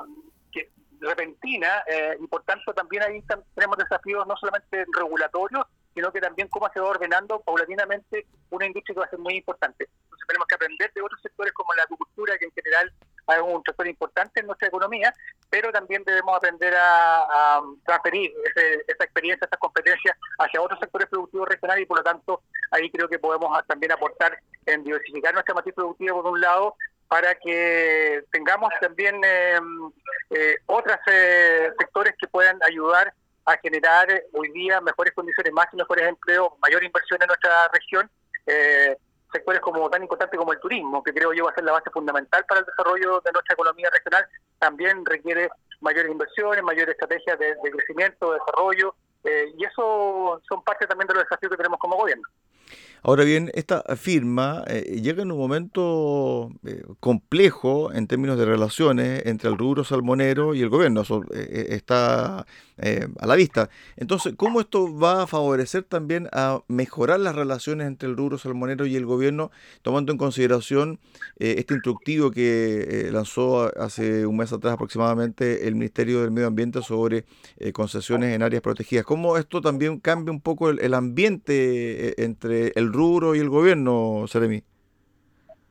repentina, 1.00 1.82
eh, 1.86 2.18
y 2.20 2.26
por 2.26 2.42
tanto 2.42 2.74
también 2.74 3.02
ahí 3.02 3.24
tenemos 3.54 3.78
desafíos 3.78 4.26
no 4.26 4.36
solamente 4.36 4.84
regulatorios, 4.94 5.64
sino 5.94 6.12
que 6.12 6.20
también 6.20 6.48
cómo 6.48 6.68
se 6.70 6.80
va 6.80 6.90
ordenando 6.90 7.40
paulatinamente 7.40 8.26
una 8.50 8.66
industria 8.66 8.94
que 8.94 9.00
va 9.00 9.06
a 9.06 9.10
ser 9.10 9.20
muy 9.20 9.36
importante. 9.36 9.88
Entonces 10.04 10.26
tenemos 10.26 10.46
que 10.46 10.54
aprender 10.54 10.92
de 10.92 11.00
otros 11.00 11.22
sectores 11.22 11.54
como 11.54 11.72
la 11.72 11.84
agricultura, 11.84 12.36
que 12.36 12.44
en 12.44 12.52
general 12.52 12.92
un 13.42 13.62
sector 13.64 13.86
importante 13.86 14.40
en 14.40 14.46
nuestra 14.46 14.68
economía, 14.68 15.12
pero 15.50 15.72
también 15.72 16.02
debemos 16.04 16.36
aprender 16.36 16.74
a, 16.76 17.60
transferir 17.84 18.32
esa 18.54 19.04
experiencia, 19.04 19.46
esas 19.46 19.58
competencias 19.58 20.16
hacia 20.38 20.62
otros 20.62 20.78
sectores 20.80 21.08
productivos 21.08 21.48
regionales 21.48 21.82
y 21.82 21.86
por 21.86 21.98
lo 21.98 22.04
tanto 22.04 22.42
ahí 22.70 22.90
creo 22.90 23.08
que 23.08 23.18
podemos 23.18 23.50
también 23.66 23.92
aportar 23.92 24.38
en 24.66 24.84
diversificar 24.84 25.34
nuestra 25.34 25.54
matriz 25.54 25.74
productiva 25.74 26.14
por 26.14 26.32
un 26.32 26.40
lado 26.40 26.74
para 27.08 27.34
que 27.36 28.24
tengamos 28.32 28.70
también 28.80 29.20
eh, 29.24 29.58
eh, 30.30 30.56
otros 30.66 30.96
eh, 31.06 31.70
sectores 31.78 32.14
que 32.18 32.26
puedan 32.26 32.58
ayudar 32.64 33.12
a 33.44 33.56
generar 33.58 34.08
hoy 34.32 34.50
día 34.50 34.80
mejores 34.80 35.14
condiciones, 35.14 35.52
más 35.52 35.66
y 35.72 35.76
mejores 35.76 36.08
empleos, 36.08 36.50
mayor 36.60 36.82
inversión 36.82 37.20
en 37.22 37.28
nuestra 37.28 37.68
región. 37.72 38.10
Eh, 38.46 38.96
sectores 39.32 39.60
como 39.60 39.88
tan 39.90 40.02
importantes 40.02 40.38
como 40.38 40.52
el 40.52 40.60
turismo, 40.60 41.02
que 41.02 41.12
creo 41.12 41.32
yo 41.32 41.44
va 41.44 41.50
a 41.50 41.54
ser 41.54 41.64
la 41.64 41.72
base 41.72 41.90
fundamental 41.90 42.44
para 42.46 42.60
el 42.60 42.66
desarrollo 42.66 43.20
de 43.24 43.32
nuestra 43.32 43.54
economía 43.54 43.90
regional, 43.90 44.26
también 44.58 45.04
requiere 45.04 45.50
mayores 45.80 46.10
inversiones, 46.10 46.62
mayores 46.62 46.94
estrategias 46.94 47.38
de, 47.38 47.56
crecimiento, 47.70 48.32
de 48.32 48.38
desarrollo, 48.38 48.94
eh, 49.24 49.52
y 49.56 49.64
eso 49.64 50.40
son 50.48 50.62
parte 50.62 50.86
también 50.86 51.08
de 51.08 51.14
los 51.14 51.24
desafíos 51.24 51.50
que 51.50 51.56
tenemos 51.56 51.78
como 51.78 51.96
gobierno. 51.96 52.28
Ahora 53.08 53.22
bien, 53.22 53.52
esta 53.54 53.84
firma 53.94 54.64
eh, 54.66 55.00
llega 55.00 55.22
en 55.22 55.30
un 55.30 55.38
momento 55.38 56.50
eh, 56.66 56.82
complejo 56.98 57.92
en 57.92 58.08
términos 58.08 58.36
de 58.36 58.44
relaciones 58.44 59.22
entre 59.26 59.48
el 59.48 59.56
rubro 59.56 59.84
salmonero 59.84 60.56
y 60.56 60.62
el 60.62 60.70
gobierno. 60.70 61.02
Eso 61.02 61.22
eh, 61.32 61.68
está 61.70 62.44
a 62.78 63.26
la 63.26 63.36
vista. 63.36 63.70
Entonces, 63.96 64.34
¿cómo 64.36 64.60
esto 64.60 64.94
va 64.98 65.22
a 65.22 65.26
favorecer 65.26 65.84
también 65.84 66.28
a 66.32 66.62
mejorar 66.68 67.20
las 67.20 67.34
relaciones 67.34 67.86
entre 67.86 68.06
el 68.06 68.18
rubro 68.18 68.36
salmonero 68.36 68.84
y 68.84 68.96
el 68.96 69.06
gobierno, 69.06 69.50
tomando 69.80 70.12
en 70.12 70.18
consideración 70.18 71.00
este 71.36 71.72
instructivo 71.72 72.30
que 72.30 73.08
lanzó 73.10 73.72
hace 73.80 74.26
un 74.26 74.36
mes 74.36 74.52
atrás 74.52 74.74
aproximadamente 74.74 75.66
el 75.66 75.74
Ministerio 75.74 76.20
del 76.20 76.32
Medio 76.32 76.48
Ambiente 76.48 76.82
sobre 76.82 77.24
concesiones 77.72 78.34
en 78.34 78.42
áreas 78.42 78.60
protegidas? 78.60 79.06
¿Cómo 79.06 79.38
esto 79.38 79.62
también 79.62 79.98
cambia 79.98 80.30
un 80.30 80.42
poco 80.42 80.68
el, 80.68 80.78
el 80.80 80.92
ambiente 80.92 82.22
entre 82.22 82.72
el 82.74 82.92
rubro 82.96 83.34
y 83.34 83.38
el 83.38 83.48
gobierno, 83.48 84.24
Seremi? 84.26 84.62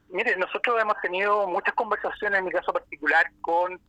Mire, 0.10 0.38
nosotros 0.38 0.82
hemos 0.82 0.96
tenido 1.01 1.46
muchas 1.48 1.74
conversaciones, 1.74 2.39
en 2.39 2.46
mi 2.46 2.51
caso 2.51 2.72
particular, 2.72 3.25
con, 3.41 3.79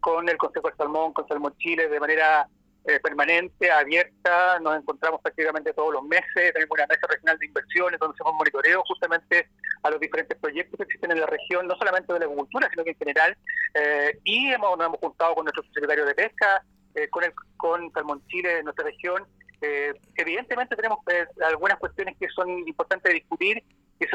con, 0.00 0.28
el 0.28 0.36
Consejo 0.36 0.68
de 0.68 0.74
Salmón, 0.76 1.12
con 1.12 1.28
Salmón 1.28 1.54
Chile, 1.58 1.88
de 1.88 2.00
manera 2.00 2.48
eh, 2.86 2.98
permanente, 2.98 3.70
abierta. 3.70 4.58
Nos 4.58 4.78
encontramos 4.78 5.20
prácticamente 5.20 5.72
todos 5.72 5.92
los 5.92 6.02
meses. 6.02 6.52
Tenemos 6.52 6.70
una 6.72 6.86
mesa 6.88 7.06
regional 7.08 7.38
de 7.38 7.46
inversiones 7.46 8.00
donde 8.00 8.14
hacemos 8.14 8.34
monitoreo 8.34 8.82
justamente 8.84 9.48
a 9.84 9.90
los 9.90 10.00
diferentes 10.00 10.36
proyectos 10.38 10.76
que 10.76 10.82
existen 10.82 11.12
en 11.12 11.20
la 11.20 11.26
región, 11.26 11.68
no 11.68 11.76
solamente 11.76 12.12
de 12.12 12.18
la 12.18 12.24
agricultura, 12.24 12.68
sino 12.70 12.82
que 12.82 12.90
en 12.90 12.96
general. 12.96 13.36
Eh, 13.74 14.18
y 14.24 14.48
hemos, 14.48 14.76
nos 14.76 14.88
hemos 14.88 14.98
juntado 14.98 15.36
con 15.36 15.44
nuestro 15.44 15.62
secretario 15.72 16.04
de 16.04 16.14
Pesca, 16.14 16.64
eh, 16.96 17.08
con, 17.10 17.22
el, 17.22 17.32
con 17.56 17.92
Salmón 17.92 18.22
Chile 18.26 18.56
de 18.56 18.62
nuestra 18.64 18.84
región, 18.84 19.24
eh, 19.60 19.92
evidentemente 20.16 20.74
tenemos 20.74 21.00
eh, 21.12 21.26
algunas 21.44 21.78
cuestiones 21.78 22.16
que 22.18 22.28
son 22.28 22.48
importantes 22.66 23.10
de 23.10 23.18
discutir, 23.18 23.62
que, 23.98 24.08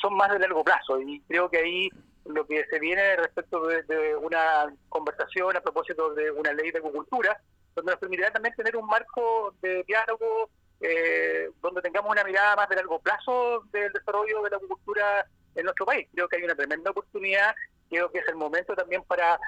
son 0.00 0.14
más 0.14 0.30
de 0.30 0.38
largo 0.38 0.64
plazo, 0.64 1.00
y 1.00 1.20
creo 1.22 1.50
que 1.50 1.58
ahí 1.58 1.90
lo 2.24 2.46
que 2.46 2.64
se 2.70 2.78
viene 2.78 3.16
respecto 3.16 3.66
de, 3.66 4.16
una 4.16 4.72
conversación 4.88 5.56
a 5.56 5.60
propósito 5.60 6.14
de 6.14 6.30
una 6.30 6.52
ley 6.52 6.70
de 6.70 6.78
agricultura, 6.78 7.38
donde 7.74 7.92
nos 7.92 8.00
permitirá 8.00 8.30
también 8.30 8.54
tener 8.54 8.76
un 8.76 8.86
marco 8.86 9.54
de 9.60 9.82
diálogo 9.84 10.50
eh, 10.80 11.50
donde 11.60 11.82
tengamos 11.82 12.10
una 12.10 12.24
mirada 12.24 12.56
más 12.56 12.68
de 12.68 12.76
largo 12.76 13.00
plazo 13.00 13.64
del 13.72 13.92
desarrollo 13.92 14.42
de 14.42 14.50
la 14.50 14.56
agricultura 14.56 15.26
en 15.54 15.64
nuestro 15.64 15.84
país. 15.84 16.06
Creo 16.14 16.28
que 16.28 16.36
hay 16.36 16.44
una 16.44 16.54
tremenda 16.54 16.90
oportunidad, 16.90 17.54
creo 17.90 18.10
que 18.10 18.20
es 18.20 18.28
el 18.28 18.36
momento 18.36 18.74
también 18.74 19.02
para 19.02 19.38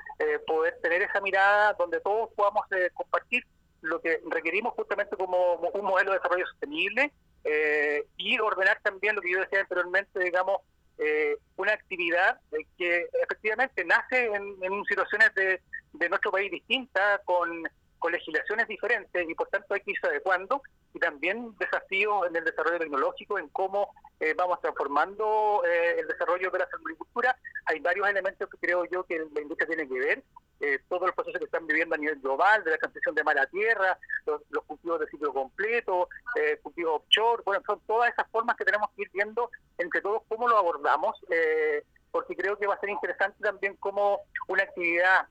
poder 0.47 0.78
tener 0.82 1.02
esa 1.02 1.20
mirada 1.20 1.75
donde 1.75 2.00
todos 2.00 2.30
podamos 2.35 2.64
compartir 2.94 3.44
lo 3.82 4.00
que 4.00 4.20
requerimos 4.28 4.75
justamente 4.75 5.16
como 5.16 5.54
un 5.54 5.84
modelo 5.84 6.12
de 6.12 6.18
desarrollo 6.18 6.46
sostenible 6.46 7.12
eh, 7.44 8.04
y 8.16 8.38
ordenar 8.38 8.80
también 8.82 9.16
lo 9.16 9.22
que 9.22 9.32
yo 9.32 9.40
decía 9.40 9.60
anteriormente, 9.60 10.18
digamos, 10.20 10.58
eh, 10.99 11.37
una 11.56 11.72
actividad 11.72 12.38
que 12.76 13.08
efectivamente 13.22 13.84
nace 13.84 14.26
en, 14.26 14.84
situaciones 14.84 15.34
de, 15.34 15.60
nuestro 16.08 16.30
país 16.30 16.50
distintas, 16.50 17.20
con, 17.25 17.62
legislaciones 18.09 18.66
diferentes 18.69 19.28
y 19.28 19.35
por 19.35 19.49
tanto 19.49 19.75
hay 19.75 19.80
que 19.80 19.90
irse 19.90 20.07
adecuando 20.07 20.62
y 20.95 20.99
también 20.99 21.54
desafíos 21.59 22.26
en 22.28 22.37
el 22.37 22.45
desarrollo 22.45 22.78
tecnológico, 22.78 23.38
en 23.38 23.49
cómo 23.49 23.92
eh, 24.19 24.35
vamos 24.35 24.61
transformando 24.61 25.62
el 25.64 26.07
desarrollo 26.07 26.50
de 26.50 26.59
la 26.59 26.69
agricultura. 26.73 27.37
Hay 27.66 27.80
varios 27.80 28.09
elementos 28.09 28.49
que 28.49 28.59
creo 28.59 28.85
yo 28.87 29.04
que 29.04 29.19
la 29.35 29.40
industria 29.40 29.69
tiene 29.69 29.88
que 29.88 29.99
ver 29.99 30.23
eh, 30.61 30.78
todos 30.90 31.07
los 31.07 31.14
procesos 31.14 31.38
que 31.38 31.47
están 31.47 31.66
viviendo 31.66 31.95
a 31.95 31.99
nivel 31.99 32.21
global, 32.21 32.62
de 32.62 32.73
la 32.73 32.76
transición 32.76 33.14
de 33.14 33.25
mar 33.25 33.38
a 33.38 33.47
tierra, 33.47 33.99
los, 34.26 34.42
cultivos 34.66 35.00
de 35.00 35.07
ciclo 35.07 35.33
completo, 35.33 36.09
eh, 36.37 36.59
cultivos 36.62 37.00
offshore, 37.00 37.42
bueno, 37.47 37.62
son 37.66 37.80
todas 37.87 38.12
esas 38.12 38.28
formas 38.30 38.57
que 38.57 38.66
tenemos 38.66 38.90
que 38.95 39.02
ir 39.02 39.11
viendo 39.11 39.50
entre 39.78 40.02
todos 40.02 40.23
cómo 40.28 40.49
lo 40.49 40.59
abordamos, 40.59 41.19
eh, 41.30 41.83
porque 42.11 42.37
creo 42.37 42.59
que 42.59 42.66
va 42.66 42.75
a 42.75 42.80
ser 42.80 42.90
interesante 42.90 43.42
también 43.42 43.75
como 43.76 44.21
una 44.49 44.64
actividad 44.64 45.26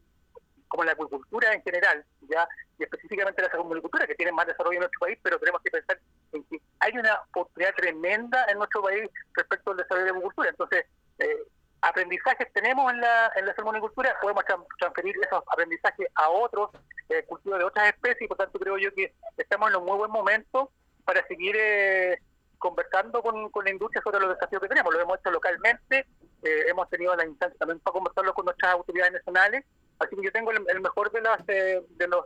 como 0.70 0.86
la 0.86 0.94
acuicultura 0.94 1.54
en 1.54 1.62
general, 1.64 2.06
ya 2.22 2.48
y 2.78 2.84
específicamente 2.84 3.42
la 3.42 3.50
agricultura, 3.50 4.08
que 4.08 4.16
tiene 4.16 4.32
más 4.32 4.48
desarrollo 4.48 4.76
en 4.76 4.82
nuestro 4.82 5.00
país, 5.02 5.20
pero 5.22 5.38
tenemos 5.38 5.62
que 5.62 5.72
pensar 5.72 6.00
en 6.32 6.44
que 6.46 6.62
hay 6.80 6.98
una 6.98 7.20
oportunidad 7.30 7.76
tremenda 7.76 8.46
en 8.50 8.58
nuestro 8.58 8.82
país 8.82 9.10
respecto 9.34 9.72
al 9.72 9.78
desarrollo 9.78 10.06
de 10.06 10.12
la 10.12 10.18
agricultura. 10.18 10.50
Entonces, 10.50 10.86
eh, 11.18 11.44
aprendizajes 11.82 12.52
tenemos 12.54 12.92
en 12.94 13.02
la, 13.02 13.32
en 13.36 13.46
la 13.46 13.56
salmonicultura, 13.56 14.16
podemos 14.22 14.46
transferir 14.78 15.16
esos 15.22 15.44
aprendizajes 15.52 16.08
a 16.16 16.30
otros 16.30 16.70
eh, 17.10 17.24
cultivos 17.24 17.60
de 17.60 17.66
otras 17.66 17.90
especies 17.90 18.22
y 18.22 18.28
por 18.28 18.38
tanto 18.38 18.60
creo 18.60 18.78
yo 18.78 18.94
que 18.94 19.14
estamos 19.38 19.70
en 19.70 19.78
un 19.78 19.86
muy 19.86 19.98
buen 19.98 20.12
momento 20.12 20.72
para 21.04 21.26
seguir 21.28 21.56
eh, 21.58 22.20
conversando 22.58 23.22
con, 23.24 23.50
con 23.50 23.66
la 23.66 23.72
industria 23.72 24.02
sobre 24.04 24.20
los 24.20 24.36
desafíos 24.36 24.62
que 24.62 24.68
tenemos. 24.68 24.94
Lo 24.94 25.02
hemos 25.02 25.20
hecho 25.20 25.32
localmente, 25.32 26.06
eh, 26.44 26.66
hemos 26.68 26.90
tenido 26.90 27.16
la 27.16 27.26
instancia 27.26 27.58
también 27.58 27.80
para 27.80 27.94
conversarlo 27.94 28.34
con 28.34 28.46
nuestras 28.46 28.74
autoridades 28.74 29.14
nacionales. 29.14 29.66
Así 30.00 30.16
que 30.16 30.24
yo 30.24 30.32
tengo 30.32 30.52
el, 30.52 30.82
mejor 30.82 31.12
de, 31.12 31.22
las, 31.22 31.46
de 31.46 32.08
los 32.08 32.26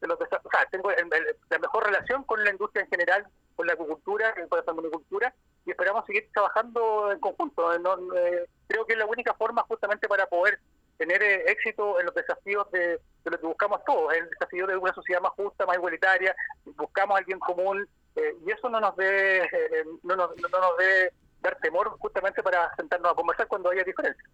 de 0.00 0.06
los 0.06 0.18
o 0.20 0.50
tengo 0.70 0.90
la 1.50 1.58
mejor 1.58 1.84
relación 1.84 2.22
con 2.24 2.42
la 2.44 2.50
industria 2.50 2.84
en 2.84 2.90
general, 2.90 3.26
con 3.56 3.66
la 3.66 3.72
agricultura, 3.72 4.34
con 4.48 4.58
la 4.58 4.64
salmonicultura, 4.64 5.34
y 5.64 5.70
esperamos 5.70 6.06
seguir 6.06 6.28
trabajando 6.32 7.12
en 7.12 7.18
conjunto. 7.20 7.68
creo 8.68 8.86
que 8.86 8.92
es 8.92 8.98
la 8.98 9.06
única 9.06 9.34
forma 9.34 9.62
justamente 9.62 10.08
para 10.08 10.26
poder 10.26 10.58
tener 10.96 11.22
éxito 11.22 12.00
en 12.00 12.06
los 12.06 12.14
desafíos 12.14 12.70
de, 12.70 13.00
lo 13.24 13.38
que 13.38 13.46
buscamos 13.46 13.84
todos, 13.84 14.12
el 14.14 14.28
desafío 14.30 14.66
de 14.66 14.76
una 14.76 14.94
sociedad 14.94 15.20
más 15.20 15.32
justa, 15.32 15.66
más 15.66 15.76
igualitaria, 15.76 16.34
buscamos 16.76 17.18
alguien 17.18 17.38
común, 17.38 17.88
y 18.16 18.50
eso 18.50 18.68
no 18.68 18.80
nos 18.80 18.96
dé 18.96 19.48
no 20.02 20.16
nos, 20.16 20.36
no 20.36 20.48
nos 20.48 20.76
dé 20.78 21.12
dar 21.42 21.56
temor 21.60 21.96
justamente 21.98 22.42
para 22.42 22.74
sentarnos 22.76 23.12
a 23.12 23.14
conversar 23.14 23.46
cuando 23.46 23.70
haya 23.70 23.84
diferencias. 23.84 24.26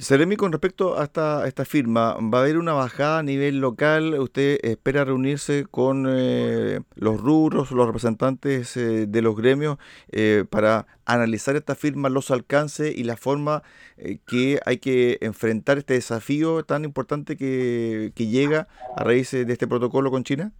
Seremi, 0.00 0.36
con 0.36 0.52
respecto 0.52 0.98
a 0.98 1.04
esta, 1.04 1.46
esta 1.46 1.64
firma, 1.64 2.16
¿va 2.20 2.38
a 2.38 2.40
haber 2.42 2.58
una 2.58 2.72
bajada 2.72 3.18
a 3.18 3.22
nivel 3.22 3.58
local? 3.60 4.14
¿Usted 4.18 4.58
espera 4.62 5.04
reunirse 5.04 5.66
con 5.70 6.06
eh, 6.08 6.80
los 6.94 7.20
rubros, 7.20 7.70
los 7.70 7.86
representantes 7.86 8.76
eh, 8.76 9.06
de 9.06 9.22
los 9.22 9.36
gremios 9.36 9.78
eh, 10.10 10.44
para 10.48 10.86
analizar 11.04 11.56
esta 11.56 11.74
firma, 11.74 12.08
los 12.08 12.30
alcances 12.30 12.96
y 12.96 13.04
la 13.04 13.16
forma 13.16 13.62
que 14.26 14.60
hay 14.64 14.78
que 14.78 15.18
enfrentar 15.20 15.78
este 15.78 15.94
desafío 15.94 16.64
tan 16.64 16.84
importante 16.84 17.36
que, 17.36 18.12
que 18.14 18.26
llega 18.26 18.68
a 18.96 19.04
raíz 19.04 19.30
de 19.32 19.52
este 19.52 19.66
protocolo 19.66 20.10
con 20.10 20.24
China? 20.24 20.52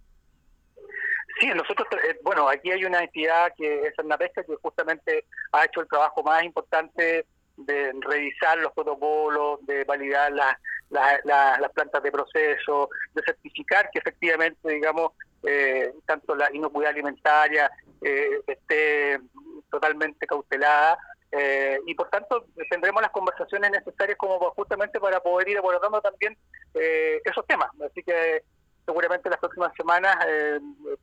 Sí, 1.43 1.49
nosotros, 1.53 1.85
eh, 2.07 2.17
bueno, 2.23 2.47
aquí 2.47 2.71
hay 2.71 2.85
una 2.85 3.03
entidad 3.03 3.51
que 3.57 3.87
es 3.87 3.93
Pesca 4.17 4.43
que 4.45 4.55
justamente 4.61 5.25
ha 5.51 5.65
hecho 5.65 5.81
el 5.81 5.89
trabajo 5.89 6.23
más 6.23 6.41
importante 6.41 7.25
de 7.57 7.91
revisar 7.99 8.57
los 8.59 8.71
protocolos, 8.71 9.59
de 9.65 9.83
validar 9.83 10.31
las, 10.31 10.55
las, 10.89 11.71
plantas 11.73 12.01
de 12.01 12.13
proceso, 12.13 12.89
de 13.13 13.23
certificar 13.23 13.89
que 13.91 13.99
efectivamente, 13.99 14.69
digamos, 14.69 15.11
eh, 15.45 15.93
tanto 16.05 16.33
la 16.33 16.47
inocuidad 16.53 16.91
alimentaria 16.91 17.69
eh, 18.01 18.39
esté 18.47 19.19
totalmente 19.69 20.25
cautelada. 20.25 20.97
y 21.85 21.93
por 21.95 22.09
tanto 22.09 22.45
tendremos 22.69 23.01
las 23.01 23.11
conversaciones 23.11 23.69
necesarias 23.69 24.17
como 24.17 24.39
justamente 24.51 24.97
para 24.97 25.19
poder 25.19 25.49
ir 25.49 25.57
abordando 25.57 25.99
también 25.99 26.37
esos 27.25 27.45
temas. 27.47 27.69
Así 27.81 28.01
que 28.01 28.43
seguramente 28.85 29.29
las 29.29 29.39
próximas 29.39 29.73
semanas 29.75 30.15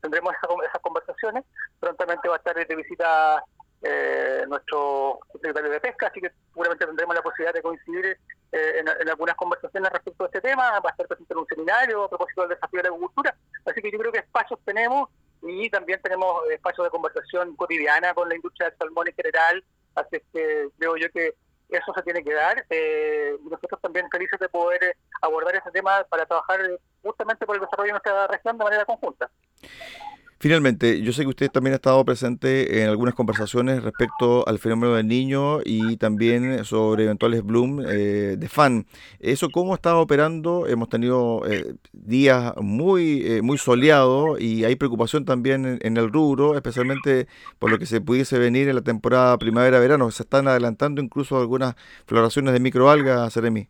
tendremos 0.01 0.33
esas, 0.33 0.81
conversaciones. 0.81 1.45
Prontamente 1.79 2.27
va 2.27 2.35
a 2.35 2.37
estar 2.37 2.55
de 2.55 2.75
visita 2.75 3.43
eh, 3.81 4.43
nuestro 4.47 5.19
secretario 5.33 5.71
de 5.71 5.79
Pesca, 5.79 6.07
así 6.07 6.21
que 6.21 6.31
seguramente 6.49 6.85
tendremos 6.85 7.15
la 7.15 7.21
posibilidad 7.21 7.53
de 7.53 7.61
coincidir 7.61 8.17
eh, 8.51 8.79
en, 8.79 9.09
algunas 9.09 9.35
conversaciones 9.35 9.91
respecto 9.91 10.23
a 10.23 10.27
este 10.27 10.41
tema. 10.41 10.79
Va 10.79 10.89
a 10.89 10.91
estar 10.91 11.07
presente 11.07 11.33
en 11.33 11.39
un 11.39 11.47
seminario 11.47 12.03
a 12.03 12.09
propósito 12.09 12.41
del 12.41 12.51
desafío 12.51 12.79
de 12.79 12.83
la 12.83 12.89
agricultura. 12.89 13.35
Así 13.65 13.81
que 13.81 13.91
yo 13.91 13.99
creo 13.99 14.11
que 14.11 14.19
espacios 14.19 14.59
tenemos 14.65 15.09
y 15.43 15.69
también 15.69 15.99
tenemos 16.01 16.49
espacios 16.51 16.85
de 16.85 16.91
conversación 16.91 17.55
cotidiana 17.55 18.13
con 18.13 18.29
la 18.29 18.35
industria 18.35 18.69
del 18.69 18.77
salmón 18.77 19.07
en 19.07 19.15
general. 19.15 19.63
Así 19.95 20.21
que 20.33 20.69
creo 20.77 20.97
yo 20.97 21.09
que 21.11 21.33
eso 21.77 21.93
se 21.93 22.01
tiene 22.03 22.23
que 22.23 22.33
dar. 22.33 22.65
Eh, 22.69 23.37
nosotros 23.43 23.79
también 23.81 24.09
felices 24.09 24.39
de 24.39 24.49
poder 24.49 24.83
eh, 24.83 24.95
abordar 25.21 25.55
ese 25.55 25.71
tema 25.71 26.03
para 26.09 26.25
trabajar 26.25 26.59
justamente 27.01 27.45
por 27.45 27.55
el 27.55 27.61
desarrollo 27.61 27.87
de 27.87 27.91
nuestra 27.93 28.27
región 28.27 28.57
de 28.57 28.63
manera 28.63 28.85
conjunta. 28.85 29.29
Finalmente, 30.41 31.03
yo 31.03 31.13
sé 31.13 31.21
que 31.21 31.27
usted 31.27 31.51
también 31.51 31.73
ha 31.73 31.75
estado 31.75 32.03
presente 32.03 32.81
en 32.81 32.89
algunas 32.89 33.13
conversaciones 33.13 33.83
respecto 33.83 34.43
al 34.47 34.57
fenómeno 34.57 34.95
del 34.95 35.07
niño 35.07 35.59
y 35.63 35.97
también 35.97 36.65
sobre 36.65 37.03
eventuales 37.03 37.43
bloom 37.43 37.81
eh, 37.81 38.37
de 38.39 38.49
fan. 38.49 38.87
¿Eso 39.19 39.51
cómo 39.51 39.75
está 39.75 39.95
operando? 39.97 40.65
Hemos 40.65 40.89
tenido 40.89 41.43
eh, 41.47 41.75
días 41.91 42.55
muy, 42.57 43.21
eh, 43.23 43.43
muy 43.43 43.59
soleados 43.59 44.41
y 44.41 44.65
hay 44.65 44.75
preocupación 44.75 45.25
también 45.25 45.77
en, 45.79 45.97
el 45.97 46.11
rubro, 46.11 46.55
especialmente 46.55 47.27
por 47.59 47.69
lo 47.69 47.77
que 47.77 47.85
se 47.85 48.01
pudiese 48.01 48.39
venir 48.39 48.67
en 48.67 48.73
la 48.73 48.81
temporada 48.81 49.37
primavera-verano. 49.37 50.09
Se 50.09 50.23
están 50.23 50.47
adelantando 50.47 51.03
incluso 51.03 51.37
algunas 51.37 51.75
floraciones 52.07 52.53
de 52.53 52.59
microalgas, 52.59 53.31
Seremi. 53.31 53.69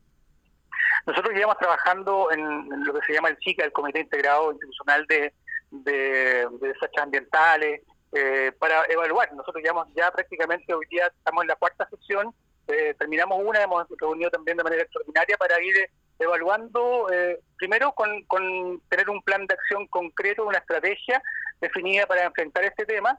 Nosotros 1.05 1.33
llevamos 1.33 1.57
trabajando 1.57 2.31
en, 2.31 2.85
lo 2.85 2.93
que 2.93 2.99
se 3.07 3.13
llama 3.13 3.27
el 3.27 3.37
CICA, 3.43 3.65
el 3.65 3.73
Comité 3.73 3.99
Integrado 3.99 4.51
Institucional 4.51 5.05
de 5.07 5.33
de, 5.71 6.47
desastres 6.59 7.03
ambientales, 7.03 7.81
eh, 8.13 8.51
para 8.59 8.83
evaluar. 8.89 9.33
Nosotros 9.33 9.63
llevamos 9.63 9.87
ya 9.95 10.11
prácticamente 10.11 10.73
hoy 10.73 10.85
día 10.89 11.07
estamos 11.07 11.43
en 11.43 11.47
la 11.47 11.55
cuarta 11.55 11.87
sesión, 11.89 12.33
eh, 12.67 12.93
terminamos 12.99 13.39
una, 13.41 13.63
hemos 13.63 13.87
reunido 13.97 14.29
también 14.29 14.57
de 14.57 14.65
manera 14.65 14.83
extraordinaria 14.83 15.37
para 15.37 15.61
ir 15.61 15.89
evaluando, 16.19 17.09
eh, 17.09 17.39
primero 17.57 17.93
con, 17.93 18.21
con, 18.23 18.81
tener 18.89 19.09
un 19.09 19.21
plan 19.23 19.47
de 19.47 19.53
acción 19.53 19.87
concreto, 19.87 20.45
una 20.45 20.57
estrategia 20.57 21.23
definida 21.61 22.05
para 22.05 22.25
enfrentar 22.25 22.65
este 22.65 22.85
tema, 22.85 23.17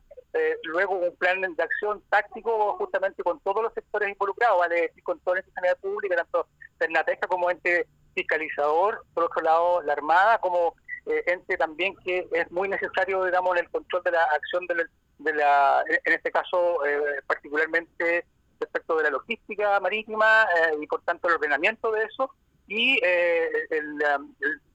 luego 0.65 0.95
un 0.95 1.17
plan 1.17 1.41
de 1.41 1.62
acción 1.62 2.03
táctico 2.09 2.77
justamente 2.77 3.23
con 3.23 3.38
todos 3.41 3.62
los 3.62 3.75
sectores 3.75 4.09
involucrados, 4.09 4.59
vale 4.59 4.83
decir, 4.83 5.03
con 5.03 5.19
toda 5.21 5.37
la 5.37 5.41
institucionalidad 5.41 5.81
pública, 5.81 6.17
tanto 6.17 6.47
Cernateca 6.79 7.27
como 7.29 7.51
ente 7.51 7.87
fiscalizador, 8.15 9.05
por 9.15 9.25
otro 9.25 9.43
lado 9.43 9.83
la 9.83 9.93
Armada, 9.93 10.38
como 10.38 10.75
eh, 11.07 11.25
ente 11.27 11.57
también 11.57 11.95
que 12.05 12.29
es 12.33 12.51
muy 12.51 12.69
necesario, 12.69 13.25
digamos, 13.25 13.57
en 13.57 13.65
el 13.65 13.71
control 13.71 14.03
de 14.05 14.12
la 14.12 14.23
acción 14.25 14.67
de 14.67 14.75
la, 14.77 15.85
en 15.88 16.12
este 16.12 16.31
caso, 16.31 16.85
eh, 16.85 17.21
particularmente 17.27 18.27
respecto 18.61 18.97
de 18.97 19.05
la 19.05 19.11
logística 19.11 19.81
marítima 19.81 20.47
eh, 20.57 20.77
y 20.81 20.87
por 20.87 21.03
tanto 21.03 21.29
el 21.29 21.35
ordenamiento 21.35 21.91
de 21.91 22.05
eso 22.05 22.31
y 22.69 22.99
eh, 23.03 23.49
el, 23.71 23.99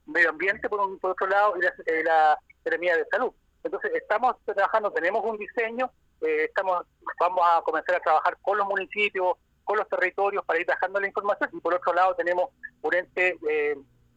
medio 0.06 0.30
ambiente 0.30 0.68
por, 0.68 0.80
un, 0.80 0.98
por 0.98 1.12
otro 1.12 1.26
lado 1.26 1.54
y 1.56 1.62
la, 1.62 2.38
la 2.64 2.96
de 2.96 3.06
salud. 3.10 3.32
Entonces 3.64 3.90
estamos 3.94 4.36
trabajando, 4.44 4.90
tenemos 4.92 5.24
un 5.24 5.36
diseño, 5.36 5.90
estamos 6.20 6.86
vamos 7.18 7.44
a 7.44 7.62
comenzar 7.62 7.96
a 7.96 8.00
trabajar 8.00 8.36
con 8.40 8.58
los 8.58 8.66
municipios, 8.66 9.36
con 9.64 9.78
los 9.78 9.88
territorios 9.88 10.44
para 10.44 10.60
ir 10.60 10.66
bajando 10.66 11.00
la 11.00 11.06
información 11.06 11.50
y 11.52 11.60
por 11.60 11.74
otro 11.74 11.92
lado 11.92 12.14
tenemos 12.14 12.50
un 12.82 12.94
ente 12.94 13.38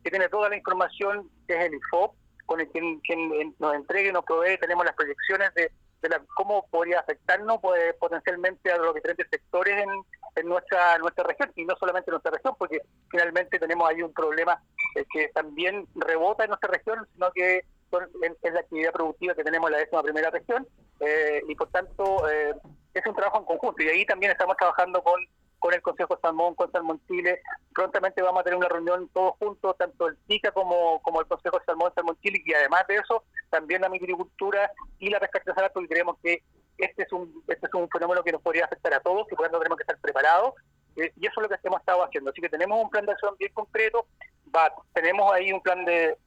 que 0.04 0.10
tiene 0.10 0.30
toda 0.30 0.50
la 0.50 0.58
información, 0.58 1.30
que 1.48 1.56
es 1.56 1.66
el 1.66 1.76
IFOP, 1.76 2.16
con 2.46 2.60
el 2.60 2.68
quien, 2.70 3.00
quien 3.00 3.56
nos 3.60 3.76
entregue 3.76 4.10
y 4.10 4.12
nos 4.12 4.26
provee, 4.26 4.58
tenemos 4.58 4.86
las 4.86 4.96
proyecciones 4.96 5.54
de, 5.54 5.72
la, 6.10 6.22
cómo 6.36 6.68
podría 6.70 7.00
afectarnos 7.00 7.60
pues, 7.62 7.94
potencialmente 7.96 8.72
a 8.72 8.78
los 8.78 8.94
diferentes 8.94 9.28
sectores 9.30 9.82
en, 9.82 9.90
en 10.36 10.48
nuestra 10.48 10.98
nuestra 10.98 11.24
región, 11.24 11.52
y 11.56 11.66
no 11.66 11.76
solamente 11.80 12.10
en 12.10 12.14
nuestra 12.14 12.32
región, 12.32 12.56
porque 12.58 12.82
finalmente 13.10 13.60
tenemos 13.60 13.90
ahí 13.90 14.02
un 14.02 14.14
problema 14.14 14.62
eh, 14.96 15.06
que 15.12 15.30
también 15.30 15.88
rebota 15.96 16.44
en 16.44 16.50
nuestra 16.50 16.72
región, 16.72 17.08
sino 17.14 17.32
que 17.32 17.58
es, 17.58 18.54
la 18.54 18.60
actividad 18.60 18.92
productiva 18.92 19.36
que 19.36 19.44
tenemos 19.44 19.70
en 19.70 19.74
la 19.74 19.80
décima 19.80 20.04
primera 20.04 20.30
región, 20.30 20.68
eh, 21.00 21.42
y 21.48 21.56
por 21.56 21.70
tanto 21.70 22.30
eh, 22.30 22.54
es 22.94 23.06
un 23.06 23.16
trabajo 23.16 23.40
en 23.40 23.46
conjunto, 23.46 23.84
y 23.84 23.90
ahí 23.90 24.06
también 24.06 24.32
estamos 24.32 24.58
trabajando 24.58 25.02
con 25.04 25.22
con 25.62 25.76
el 25.76 25.82
Consejo 25.82 26.18
Salmón, 26.20 26.56
con 26.56 26.72
Salmón 26.72 27.00
Chile. 27.08 27.40
Prontamente 27.74 28.22
vamos 28.24 28.42
a 28.42 28.44
tener 28.44 28.58
una 28.58 28.68
reunión 28.68 29.08
todos 29.14 29.36
juntos, 29.38 29.78
tanto 29.78 30.08
el 30.08 30.18
SICA 30.28 30.52
como, 30.52 31.00
como 31.04 31.22
el 31.22 31.28
Consejo 31.28 31.62
Salmón, 31.66 31.94
Salmón 31.94 32.18
Chile, 32.22 32.42
y 32.44 32.54
además 32.54 32.86
de 32.88 32.96
eso, 32.96 33.24
también 33.52 33.82
la 33.82 33.88
agricultura 33.88 34.72
y 34.98 35.10
la 35.12 35.20
pesca 35.20 35.38
artesanal, 35.38 35.72
porque 35.72 35.88
creemos 35.88 36.18
que 36.22 36.44
este 36.80 37.04
es 37.04 37.12
un 37.14 37.44
este 37.48 37.68
es 37.68 37.74
un 37.76 37.88
fenómeno 37.90 38.24
que 38.24 38.32
nos 38.32 38.42
podría 38.42 38.66
afectar 38.66 38.92
a 38.96 39.02
todos 39.02 39.28
y 39.32 39.36
por 39.36 39.46
tanto 39.46 39.60
tenemos 39.60 39.78
que 39.78 39.84
estar 39.84 40.00
preparados. 40.00 40.56
Eh, 40.96 41.14
y 41.16 41.28
eso 41.28 41.40
es 41.40 41.50
lo 41.50 41.50
que 41.50 41.68
hemos 41.68 41.80
estado 41.80 42.04
haciendo. 42.04 42.32
Así 42.32 42.42
que 42.42 42.50
tenemos 42.50 42.84
un 42.84 42.90
plan 42.90 43.06
de 43.06 43.12
acción 43.12 43.36
bien 43.38 43.54
concreto, 43.54 44.08
va, 44.54 44.74
tenemos 44.94 45.32
ahí 45.32 45.54
un 45.54 45.62
plan 45.62 45.86
de, 45.86 46.18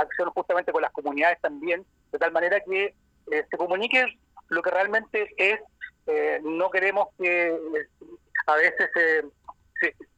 acción 0.00 0.30
justamente 0.30 0.72
con 0.72 0.82
las 0.82 0.90
comunidades 0.90 1.40
también, 1.40 1.86
de 2.10 2.18
tal 2.18 2.32
manera 2.32 2.58
que 2.60 2.92
eh, 3.30 3.46
se 3.48 3.56
comunique 3.56 4.04
lo 4.48 4.62
que 4.62 4.70
realmente 4.70 5.32
es. 5.36 5.60
Eh, 6.08 6.40
no 6.42 6.70
queremos 6.70 7.08
que 7.18 7.56
a 8.46 8.54
veces 8.56 8.90
eh, 8.96 9.22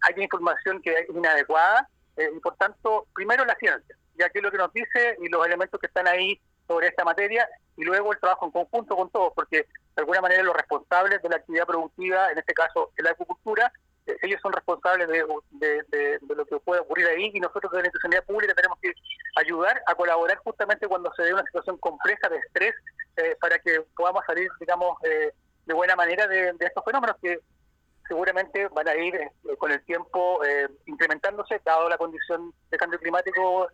hay 0.02 0.22
información 0.22 0.80
que 0.82 0.92
es 0.92 1.08
inadecuada 1.08 1.88
eh, 2.16 2.30
y 2.34 2.40
por 2.40 2.56
tanto, 2.56 3.06
primero 3.14 3.44
la 3.44 3.54
ciencia, 3.56 3.96
ya 4.14 4.28
que 4.28 4.40
lo 4.40 4.50
que 4.50 4.58
nos 4.58 4.72
dice 4.72 5.16
y 5.20 5.28
los 5.28 5.44
elementos 5.46 5.80
que 5.80 5.86
están 5.86 6.06
ahí 6.06 6.40
sobre 6.66 6.88
esta 6.88 7.04
materia 7.04 7.48
y 7.76 7.84
luego 7.84 8.12
el 8.12 8.20
trabajo 8.20 8.46
en 8.46 8.52
conjunto 8.52 8.96
con 8.96 9.10
todos, 9.10 9.32
porque 9.34 9.58
de 9.58 10.00
alguna 10.00 10.20
manera 10.20 10.42
los 10.42 10.54
responsables 10.54 11.22
de 11.22 11.28
la 11.28 11.36
actividad 11.36 11.66
productiva, 11.66 12.30
en 12.30 12.38
este 12.38 12.54
caso 12.54 12.90
la 12.96 13.10
agricultura, 13.10 13.72
eh, 14.06 14.16
ellos 14.22 14.40
son 14.42 14.52
responsables 14.52 15.08
de, 15.08 15.24
de, 15.88 16.18
lo 16.34 16.44
que 16.44 16.58
puede 16.58 16.80
ocurrir 16.80 17.06
ahí 17.06 17.30
y 17.32 17.40
nosotros 17.40 17.70
desde 17.72 17.82
la 17.82 17.86
institucionalidad 17.88 18.24
pública 18.26 18.54
tenemos 18.54 18.78
que 18.80 18.92
ayudar 19.36 19.82
a 19.86 19.94
colaborar 19.94 20.38
justamente 20.38 20.88
cuando 20.88 21.12
se 21.14 21.22
dé 21.22 21.32
una 21.32 21.44
situación 21.44 21.78
compleja 21.78 22.28
de 22.28 22.38
estrés 22.38 22.74
para 23.40 23.58
que 23.58 23.82
podamos 23.94 24.24
salir, 24.26 24.50
digamos, 24.58 24.98
de 25.66 25.74
buena 25.74 25.96
manera 25.96 26.26
de, 26.26 26.54
estos 26.60 26.84
fenómenos 26.84 27.16
que 27.20 27.38
seguramente 28.06 28.68
van 28.68 28.88
a 28.88 28.96
ir 28.96 29.14
eh, 29.14 29.30
con 29.58 29.70
el 29.72 29.82
tiempo 29.84 30.44
eh, 30.44 30.68
incrementándose, 30.86 31.60
dado 31.64 31.88
la 31.88 31.98
condición 31.98 32.52
de 32.70 32.76
cambio 32.76 32.98
climático. 32.98 33.68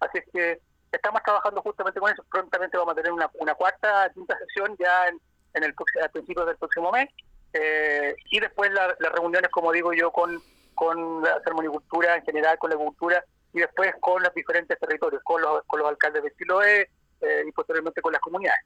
Así 0.00 0.18
es 0.18 0.24
que 0.32 0.60
estamos 0.92 1.22
trabajando 1.22 1.62
justamente 1.62 2.00
con 2.00 2.12
eso. 2.12 2.24
Prontamente 2.30 2.76
vamos 2.76 2.92
a 2.92 2.96
tener 2.96 3.12
una, 3.12 3.54
cuarta, 3.54 4.10
quinta 4.14 4.36
sesión 4.38 4.76
ya 4.78 5.08
en, 5.08 5.20
en 5.54 5.64
el 5.64 5.74
a 6.02 6.44
del 6.44 6.56
próximo 6.56 6.90
mes. 6.92 7.08
Eh, 7.52 8.14
y 8.30 8.40
después 8.40 8.70
las 8.72 8.96
reuniones, 8.98 9.50
como 9.50 9.72
digo 9.72 9.92
yo, 9.92 10.10
con, 10.10 10.42
la 11.22 11.40
ceremonicultura 11.42 12.16
en 12.16 12.24
general, 12.24 12.58
con 12.58 12.70
la 12.70 12.76
cultura, 12.76 13.24
y 13.52 13.60
después 13.60 13.92
con 14.00 14.22
los 14.22 14.32
diferentes 14.34 14.78
territorios, 14.78 15.22
con 15.24 15.40
los, 15.40 15.62
con 15.66 15.80
los 15.80 15.88
alcaldes 15.88 16.22
de 16.22 16.30
Siloé 16.34 16.90
eh, 17.20 17.44
y 17.46 17.52
posteriormente 17.52 18.00
con 18.00 18.12
las 18.12 18.20
comunidades. 18.20 18.60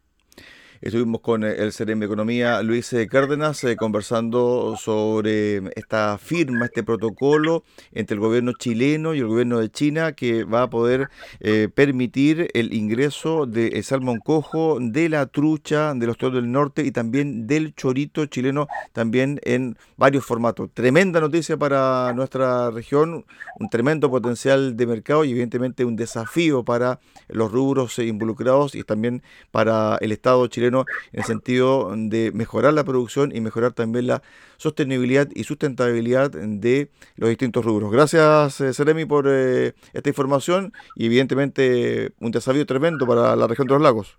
Estuvimos 0.83 1.21
con 1.21 1.45
eh, 1.45 1.55
el 1.59 1.71
de 1.71 2.05
Economía, 2.05 2.61
Luis 2.61 2.93
eh, 2.93 3.07
Cárdenas, 3.07 3.63
eh, 3.63 3.77
conversando 3.77 4.75
sobre 4.77 5.59
esta 5.77 6.19
firma, 6.19 6.65
este 6.65 6.83
protocolo 6.83 7.63
entre 7.93 8.17
el 8.17 8.21
gobierno 8.21 8.53
chileno 8.59 9.15
y 9.15 9.21
el 9.21 9.29
gobierno 9.29 9.61
de 9.61 9.71
China 9.71 10.11
que 10.11 10.43
va 10.43 10.63
a 10.63 10.71
poder 10.71 11.09
permitir 11.75 12.49
el 12.55 12.75
ingreso 12.75 13.47
de 13.47 13.81
salmón 13.83 14.19
cojo, 14.19 14.79
de 14.81 15.09
la 15.09 15.27
trucha, 15.27 15.95
de 15.95 16.07
los 16.07 16.17
toros 16.19 16.35
del 16.35 16.51
norte 16.51 16.85
y 16.85 16.91
también 16.91 17.47
del 17.47 17.75
chorito 17.75 18.27
chileno, 18.27 18.67
también 18.93 19.39
en 19.45 19.77
varios 19.97 20.25
formatos. 20.25 20.71
Tremenda 20.75 21.21
noticia 21.21 21.57
para 21.57 22.13
nuestra 22.15 22.71
región, 22.71 23.25
un 23.61 23.69
tremendo 23.71 24.11
potencial 24.11 24.77
de 24.77 24.87
mercado 24.87 25.25
y 25.25 25.31
evidentemente 25.31 25.85
un 25.85 25.95
desafío 25.95 26.65
para 26.65 26.99
los 27.29 27.53
rubros 27.53 27.99
involucrados 28.01 28.75
y 28.75 28.83
también 28.83 29.23
para 29.53 29.97
el 30.01 30.11
Estado 30.13 30.47
chileno 30.49 30.72
en 30.81 31.21
el 31.21 31.25
sentido 31.25 31.93
de 31.97 32.33
mejorar 32.33 32.75
la 32.75 32.85
producción 32.85 33.35
y 33.35 33.41
mejorar 33.41 33.73
también 33.73 34.07
la 34.07 34.23
sostenibilidad 34.57 35.29
y 35.35 35.45
sustentabilidad 35.45 36.31
de 36.31 36.91
los 37.17 37.29
distintos 37.29 37.65
rubros. 37.65 37.93
Gracias, 37.93 38.61
eh, 38.61 38.73
Seremi, 38.73 39.05
por 39.05 39.27
eh, 39.29 39.75
esta 39.93 40.09
información 40.09 40.73
y 40.97 41.07
evidentemente 41.07 42.13
un 42.21 42.31
desafío 42.31 42.67
tremendo 42.67 43.07
para 43.07 43.37
la 43.37 43.47
región 43.47 43.67
de 43.67 43.75
los 43.75 43.83
lagos. 43.83 44.17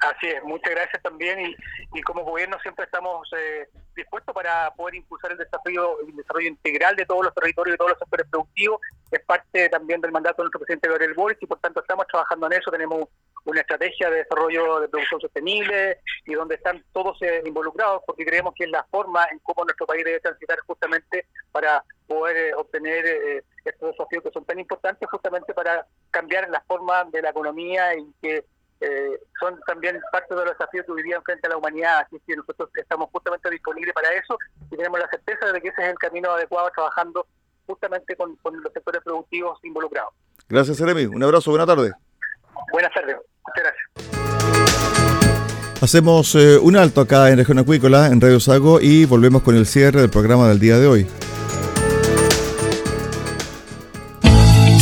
Así 0.00 0.28
es, 0.28 0.42
muchas 0.44 0.70
gracias 0.70 1.02
también 1.02 1.54
y, 1.92 2.02
como 2.02 2.24
gobierno 2.24 2.58
siempre 2.62 2.86
estamos 2.86 3.28
eh, 3.36 3.68
dispuestos 3.94 4.34
para 4.34 4.72
poder 4.74 4.94
impulsar 4.94 5.32
el 5.32 5.36
desarrollo, 5.36 6.00
el 6.00 6.16
desarrollo 6.16 6.48
integral 6.48 6.96
de 6.96 7.04
todos 7.04 7.24
los 7.24 7.34
territorios 7.34 7.72
y 7.72 7.74
de 7.74 7.76
todos 7.76 7.90
los 7.90 7.98
sectores 7.98 8.26
productivos. 8.30 8.80
Es 9.10 9.20
parte 9.26 9.68
también 9.68 10.00
del 10.00 10.10
mandato 10.10 10.38
de 10.38 10.44
nuestro 10.44 10.60
presidente 10.60 10.88
Gabriel 10.88 11.12
Boric 11.12 11.42
y 11.42 11.46
por 11.46 11.58
tanto 11.58 11.80
estamos 11.80 12.06
trabajando 12.06 12.46
en 12.46 12.54
eso. 12.54 12.70
Tenemos 12.70 13.08
una 13.44 13.60
estrategia 13.60 14.08
de 14.08 14.18
desarrollo 14.18 14.80
de 14.80 14.88
producción 14.88 15.20
sostenible 15.20 15.98
y 16.24 16.32
donde 16.32 16.54
están 16.54 16.82
todos 16.92 17.20
eh, 17.20 17.42
involucrados 17.44 18.02
porque 18.06 18.24
creemos 18.24 18.54
que 18.54 18.64
es 18.64 18.70
la 18.70 18.84
forma 18.84 19.26
en 19.30 19.38
cómo 19.40 19.64
nuestro 19.64 19.86
país 19.86 20.02
debe 20.02 20.20
transitar 20.20 20.60
justamente 20.60 21.26
para 21.52 21.84
poder 22.06 22.36
eh, 22.36 22.54
obtener 22.54 23.44
estos 23.64 23.90
desafíos 23.90 24.24
que 24.24 24.30
son 24.30 24.44
tan 24.46 24.58
importantes 24.58 25.08
justamente 25.10 25.52
para 25.52 25.86
cambiar 26.10 26.48
la 26.48 26.60
forma 26.62 27.04
de 27.04 27.20
la 27.20 27.30
economía 27.30 27.94
y 27.94 28.12
que 28.22 28.36
eh, 28.36 28.44
son 29.50 29.60
también 29.66 30.00
parte 30.12 30.34
de 30.34 30.44
los 30.44 30.52
desafíos 30.52 30.86
que 30.86 30.92
hoy 30.92 31.02
día 31.02 31.16
enfrenta 31.16 31.48
la 31.48 31.56
humanidad, 31.56 32.00
así 32.00 32.20
que 32.26 32.36
nosotros 32.36 32.70
estamos 32.74 33.08
justamente 33.12 33.50
disponibles 33.50 33.94
para 33.94 34.12
eso 34.12 34.38
y 34.70 34.76
tenemos 34.76 34.98
la 34.98 35.08
certeza 35.08 35.52
de 35.52 35.60
que 35.60 35.68
ese 35.68 35.82
es 35.82 35.88
el 35.88 35.98
camino 35.98 36.30
adecuado 36.30 36.70
trabajando 36.74 37.26
justamente 37.66 38.16
con, 38.16 38.36
los 38.42 38.72
sectores 38.72 39.02
productivos 39.02 39.58
involucrados. 39.62 40.12
Gracias, 40.48 40.78
Jeremy. 40.78 41.06
Un 41.06 41.22
abrazo, 41.22 41.50
buena 41.50 41.66
tarde. 41.66 41.92
Buenas 42.72 42.92
tardes, 42.92 43.16
muchas 43.46 43.64
gracias. 43.64 44.10
Hacemos 45.82 46.34
eh, 46.34 46.58
un 46.58 46.76
alto 46.76 47.00
acá 47.00 47.30
en 47.30 47.38
Región 47.38 47.58
Acuícola, 47.58 48.08
en 48.08 48.20
Radio 48.20 48.38
Sago, 48.38 48.80
y 48.80 49.06
volvemos 49.06 49.42
con 49.42 49.56
el 49.56 49.64
cierre 49.66 50.00
del 50.00 50.10
programa 50.10 50.48
del 50.48 50.58
día 50.58 50.78
de 50.78 50.86
hoy. 50.86 51.06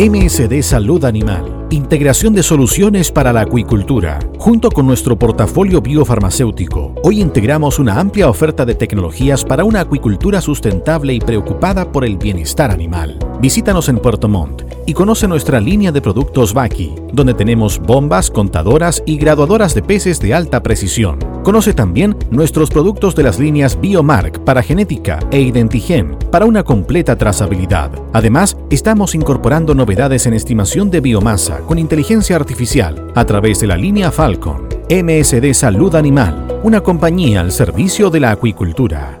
MSD 0.00 0.62
Salud 0.62 1.04
Animal. 1.04 1.59
Integración 1.72 2.34
de 2.34 2.42
soluciones 2.42 3.12
para 3.12 3.32
la 3.32 3.42
acuicultura. 3.42 4.18
Junto 4.38 4.72
con 4.72 4.88
nuestro 4.88 5.16
portafolio 5.16 5.80
biofarmacéutico, 5.80 6.96
hoy 7.04 7.20
integramos 7.20 7.78
una 7.78 8.00
amplia 8.00 8.28
oferta 8.28 8.66
de 8.66 8.74
tecnologías 8.74 9.44
para 9.44 9.62
una 9.62 9.82
acuicultura 9.82 10.40
sustentable 10.40 11.14
y 11.14 11.20
preocupada 11.20 11.92
por 11.92 12.04
el 12.04 12.16
bienestar 12.16 12.72
animal. 12.72 13.20
Visítanos 13.40 13.88
en 13.88 13.98
Puerto 13.98 14.28
Montt 14.28 14.64
y 14.84 14.94
conoce 14.94 15.28
nuestra 15.28 15.60
línea 15.60 15.92
de 15.92 16.02
productos 16.02 16.54
Baki, 16.54 16.92
donde 17.12 17.34
tenemos 17.34 17.78
bombas, 17.78 18.32
contadoras 18.32 19.00
y 19.06 19.16
graduadoras 19.16 19.72
de 19.72 19.82
peces 19.82 20.18
de 20.18 20.34
alta 20.34 20.64
precisión. 20.64 21.20
Conoce 21.44 21.72
también 21.72 22.16
nuestros 22.30 22.68
productos 22.68 23.14
de 23.14 23.22
las 23.22 23.38
líneas 23.38 23.80
Biomark 23.80 24.44
para 24.44 24.62
genética 24.62 25.20
e 25.30 25.40
Identigen 25.40 26.18
para 26.30 26.44
una 26.44 26.64
completa 26.64 27.16
trazabilidad. 27.16 27.90
Además, 28.12 28.56
estamos 28.70 29.14
incorporando 29.14 29.74
novedades 29.74 30.26
en 30.26 30.34
estimación 30.34 30.90
de 30.90 31.00
biomasa 31.00 31.59
con 31.66 31.78
inteligencia 31.78 32.36
artificial 32.36 33.12
a 33.14 33.24
través 33.24 33.60
de 33.60 33.66
la 33.66 33.76
línea 33.76 34.10
Falcon. 34.10 34.68
MSD 34.88 35.52
Salud 35.52 35.94
Animal, 35.94 36.60
una 36.62 36.80
compañía 36.80 37.40
al 37.40 37.52
servicio 37.52 38.10
de 38.10 38.20
la 38.20 38.32
acuicultura. 38.32 39.20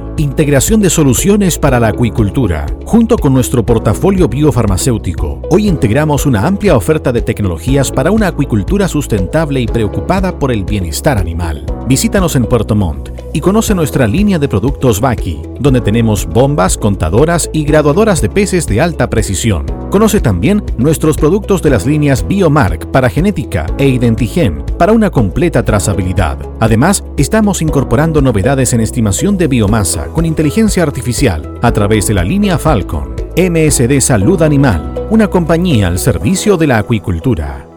integración 0.17 0.81
de 0.81 0.89
soluciones 0.89 1.57
para 1.57 1.79
la 1.79 1.89
acuicultura. 1.89 2.65
Junto 2.85 3.17
con 3.17 3.33
nuestro 3.33 3.65
portafolio 3.65 4.27
biofarmacéutico, 4.27 5.41
hoy 5.49 5.67
integramos 5.67 6.25
una 6.25 6.45
amplia 6.45 6.75
oferta 6.75 7.11
de 7.11 7.21
tecnologías 7.21 7.91
para 7.91 8.11
una 8.11 8.27
acuicultura 8.27 8.87
sustentable 8.87 9.61
y 9.61 9.67
preocupada 9.67 10.37
por 10.37 10.51
el 10.51 10.63
bienestar 10.65 11.17
animal. 11.17 11.65
Visítanos 11.87 12.35
en 12.35 12.45
Puerto 12.45 12.75
Montt 12.75 13.09
y 13.33 13.39
conoce 13.39 13.73
nuestra 13.73 14.07
línea 14.07 14.39
de 14.39 14.47
productos 14.47 14.99
Baki, 14.99 15.41
donde 15.59 15.81
tenemos 15.81 16.25
bombas, 16.25 16.77
contadoras 16.77 17.49
y 17.53 17.63
graduadoras 17.63 18.21
de 18.21 18.29
peces 18.29 18.67
de 18.67 18.81
alta 18.81 19.09
precisión. 19.09 19.65
Conoce 19.89 20.21
también 20.21 20.63
nuestros 20.77 21.17
productos 21.17 21.61
de 21.61 21.69
las 21.69 21.85
líneas 21.85 22.25
Biomark 22.27 22.91
para 22.91 23.09
genética 23.09 23.65
e 23.77 23.87
Identigen 23.87 24.63
para 24.77 24.93
una 24.93 25.09
completa 25.09 25.63
trazabilidad. 25.63 26.37
Además, 26.59 27.03
estamos 27.17 27.61
incorporando 27.61 28.21
novedades 28.21 28.73
en 28.73 28.81
estimación 28.81 29.37
de 29.37 29.47
biomasa 29.47 30.00
con 30.07 30.25
inteligencia 30.25 30.83
artificial 30.83 31.59
a 31.61 31.71
través 31.71 32.07
de 32.07 32.13
la 32.13 32.23
línea 32.23 32.57
Falcon. 32.57 33.15
MSD 33.35 33.99
Salud 34.01 34.41
Animal, 34.41 35.07
una 35.09 35.27
compañía 35.27 35.87
al 35.87 35.99
servicio 35.99 36.57
de 36.57 36.67
la 36.67 36.77
acuicultura. 36.79 37.67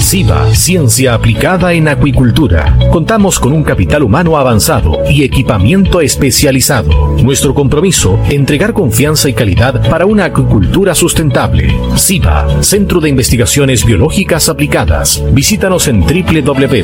SIVA, 0.00 0.52
Ciencia 0.54 1.14
Aplicada 1.14 1.72
en 1.72 1.86
Acuicultura. 1.86 2.76
Contamos 2.90 3.38
con 3.38 3.52
un 3.52 3.62
capital 3.62 4.02
humano 4.02 4.36
avanzado 4.38 4.98
y 5.08 5.22
equipamiento 5.22 6.00
especializado. 6.00 7.16
Nuestro 7.22 7.54
compromiso, 7.54 8.18
entregar 8.28 8.72
confianza 8.72 9.28
y 9.28 9.34
calidad 9.34 9.88
para 9.88 10.06
una 10.06 10.24
acuicultura 10.24 10.96
sustentable. 10.96 11.72
SIVA, 11.94 12.62
Centro 12.62 13.00
de 13.00 13.10
Investigaciones 13.10 13.84
Biológicas 13.84 14.48
Aplicadas. 14.48 15.22
Visítanos 15.32 15.86
en 15.86 16.00
www.siva.cl. 16.00 16.80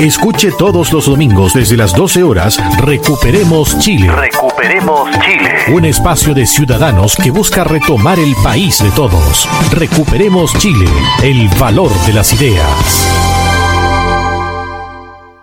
Escuche 0.00 0.52
todos 0.58 0.92
los 0.92 1.06
domingos 1.06 1.54
desde 1.54 1.76
las 1.76 1.94
12 1.94 2.22
horas 2.22 2.58
Recuperemos 2.80 3.78
Chile. 3.78 4.12
Recuperemos 4.12 5.10
Chile. 5.20 5.74
Un 5.74 5.86
espacio 5.86 6.34
de 6.34 6.44
ciudadanos 6.44 7.16
que 7.16 7.30
busca 7.30 7.64
retomar 7.64 8.18
el 8.18 8.34
país 8.44 8.82
de 8.82 8.90
todos. 8.90 9.48
Recuperemos 9.72 10.52
Chile, 10.58 10.86
el 11.22 11.48
valor 11.58 11.90
de 12.06 12.12
las 12.12 12.32
ideas. 12.34 13.08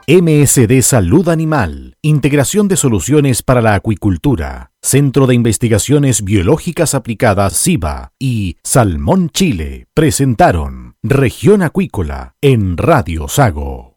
MSD 0.08 0.82
Salud 0.82 1.30
Animal, 1.30 1.96
Integración 2.04 2.68
de 2.68 2.76
Soluciones 2.76 3.42
para 3.42 3.62
la 3.62 3.74
Acuicultura, 3.74 4.72
Centro 4.82 5.26
de 5.26 5.34
Investigaciones 5.34 6.24
Biológicas 6.24 6.94
Aplicadas 6.94 7.54
SIBA 7.54 8.12
y 8.20 8.58
Salmón 8.64 9.30
Chile 9.30 9.88
presentaron 9.96 10.96
Región 11.02 11.64
Acuícola 11.64 12.36
en 12.42 12.78
Radio 12.78 13.28
Sago. 13.28 13.93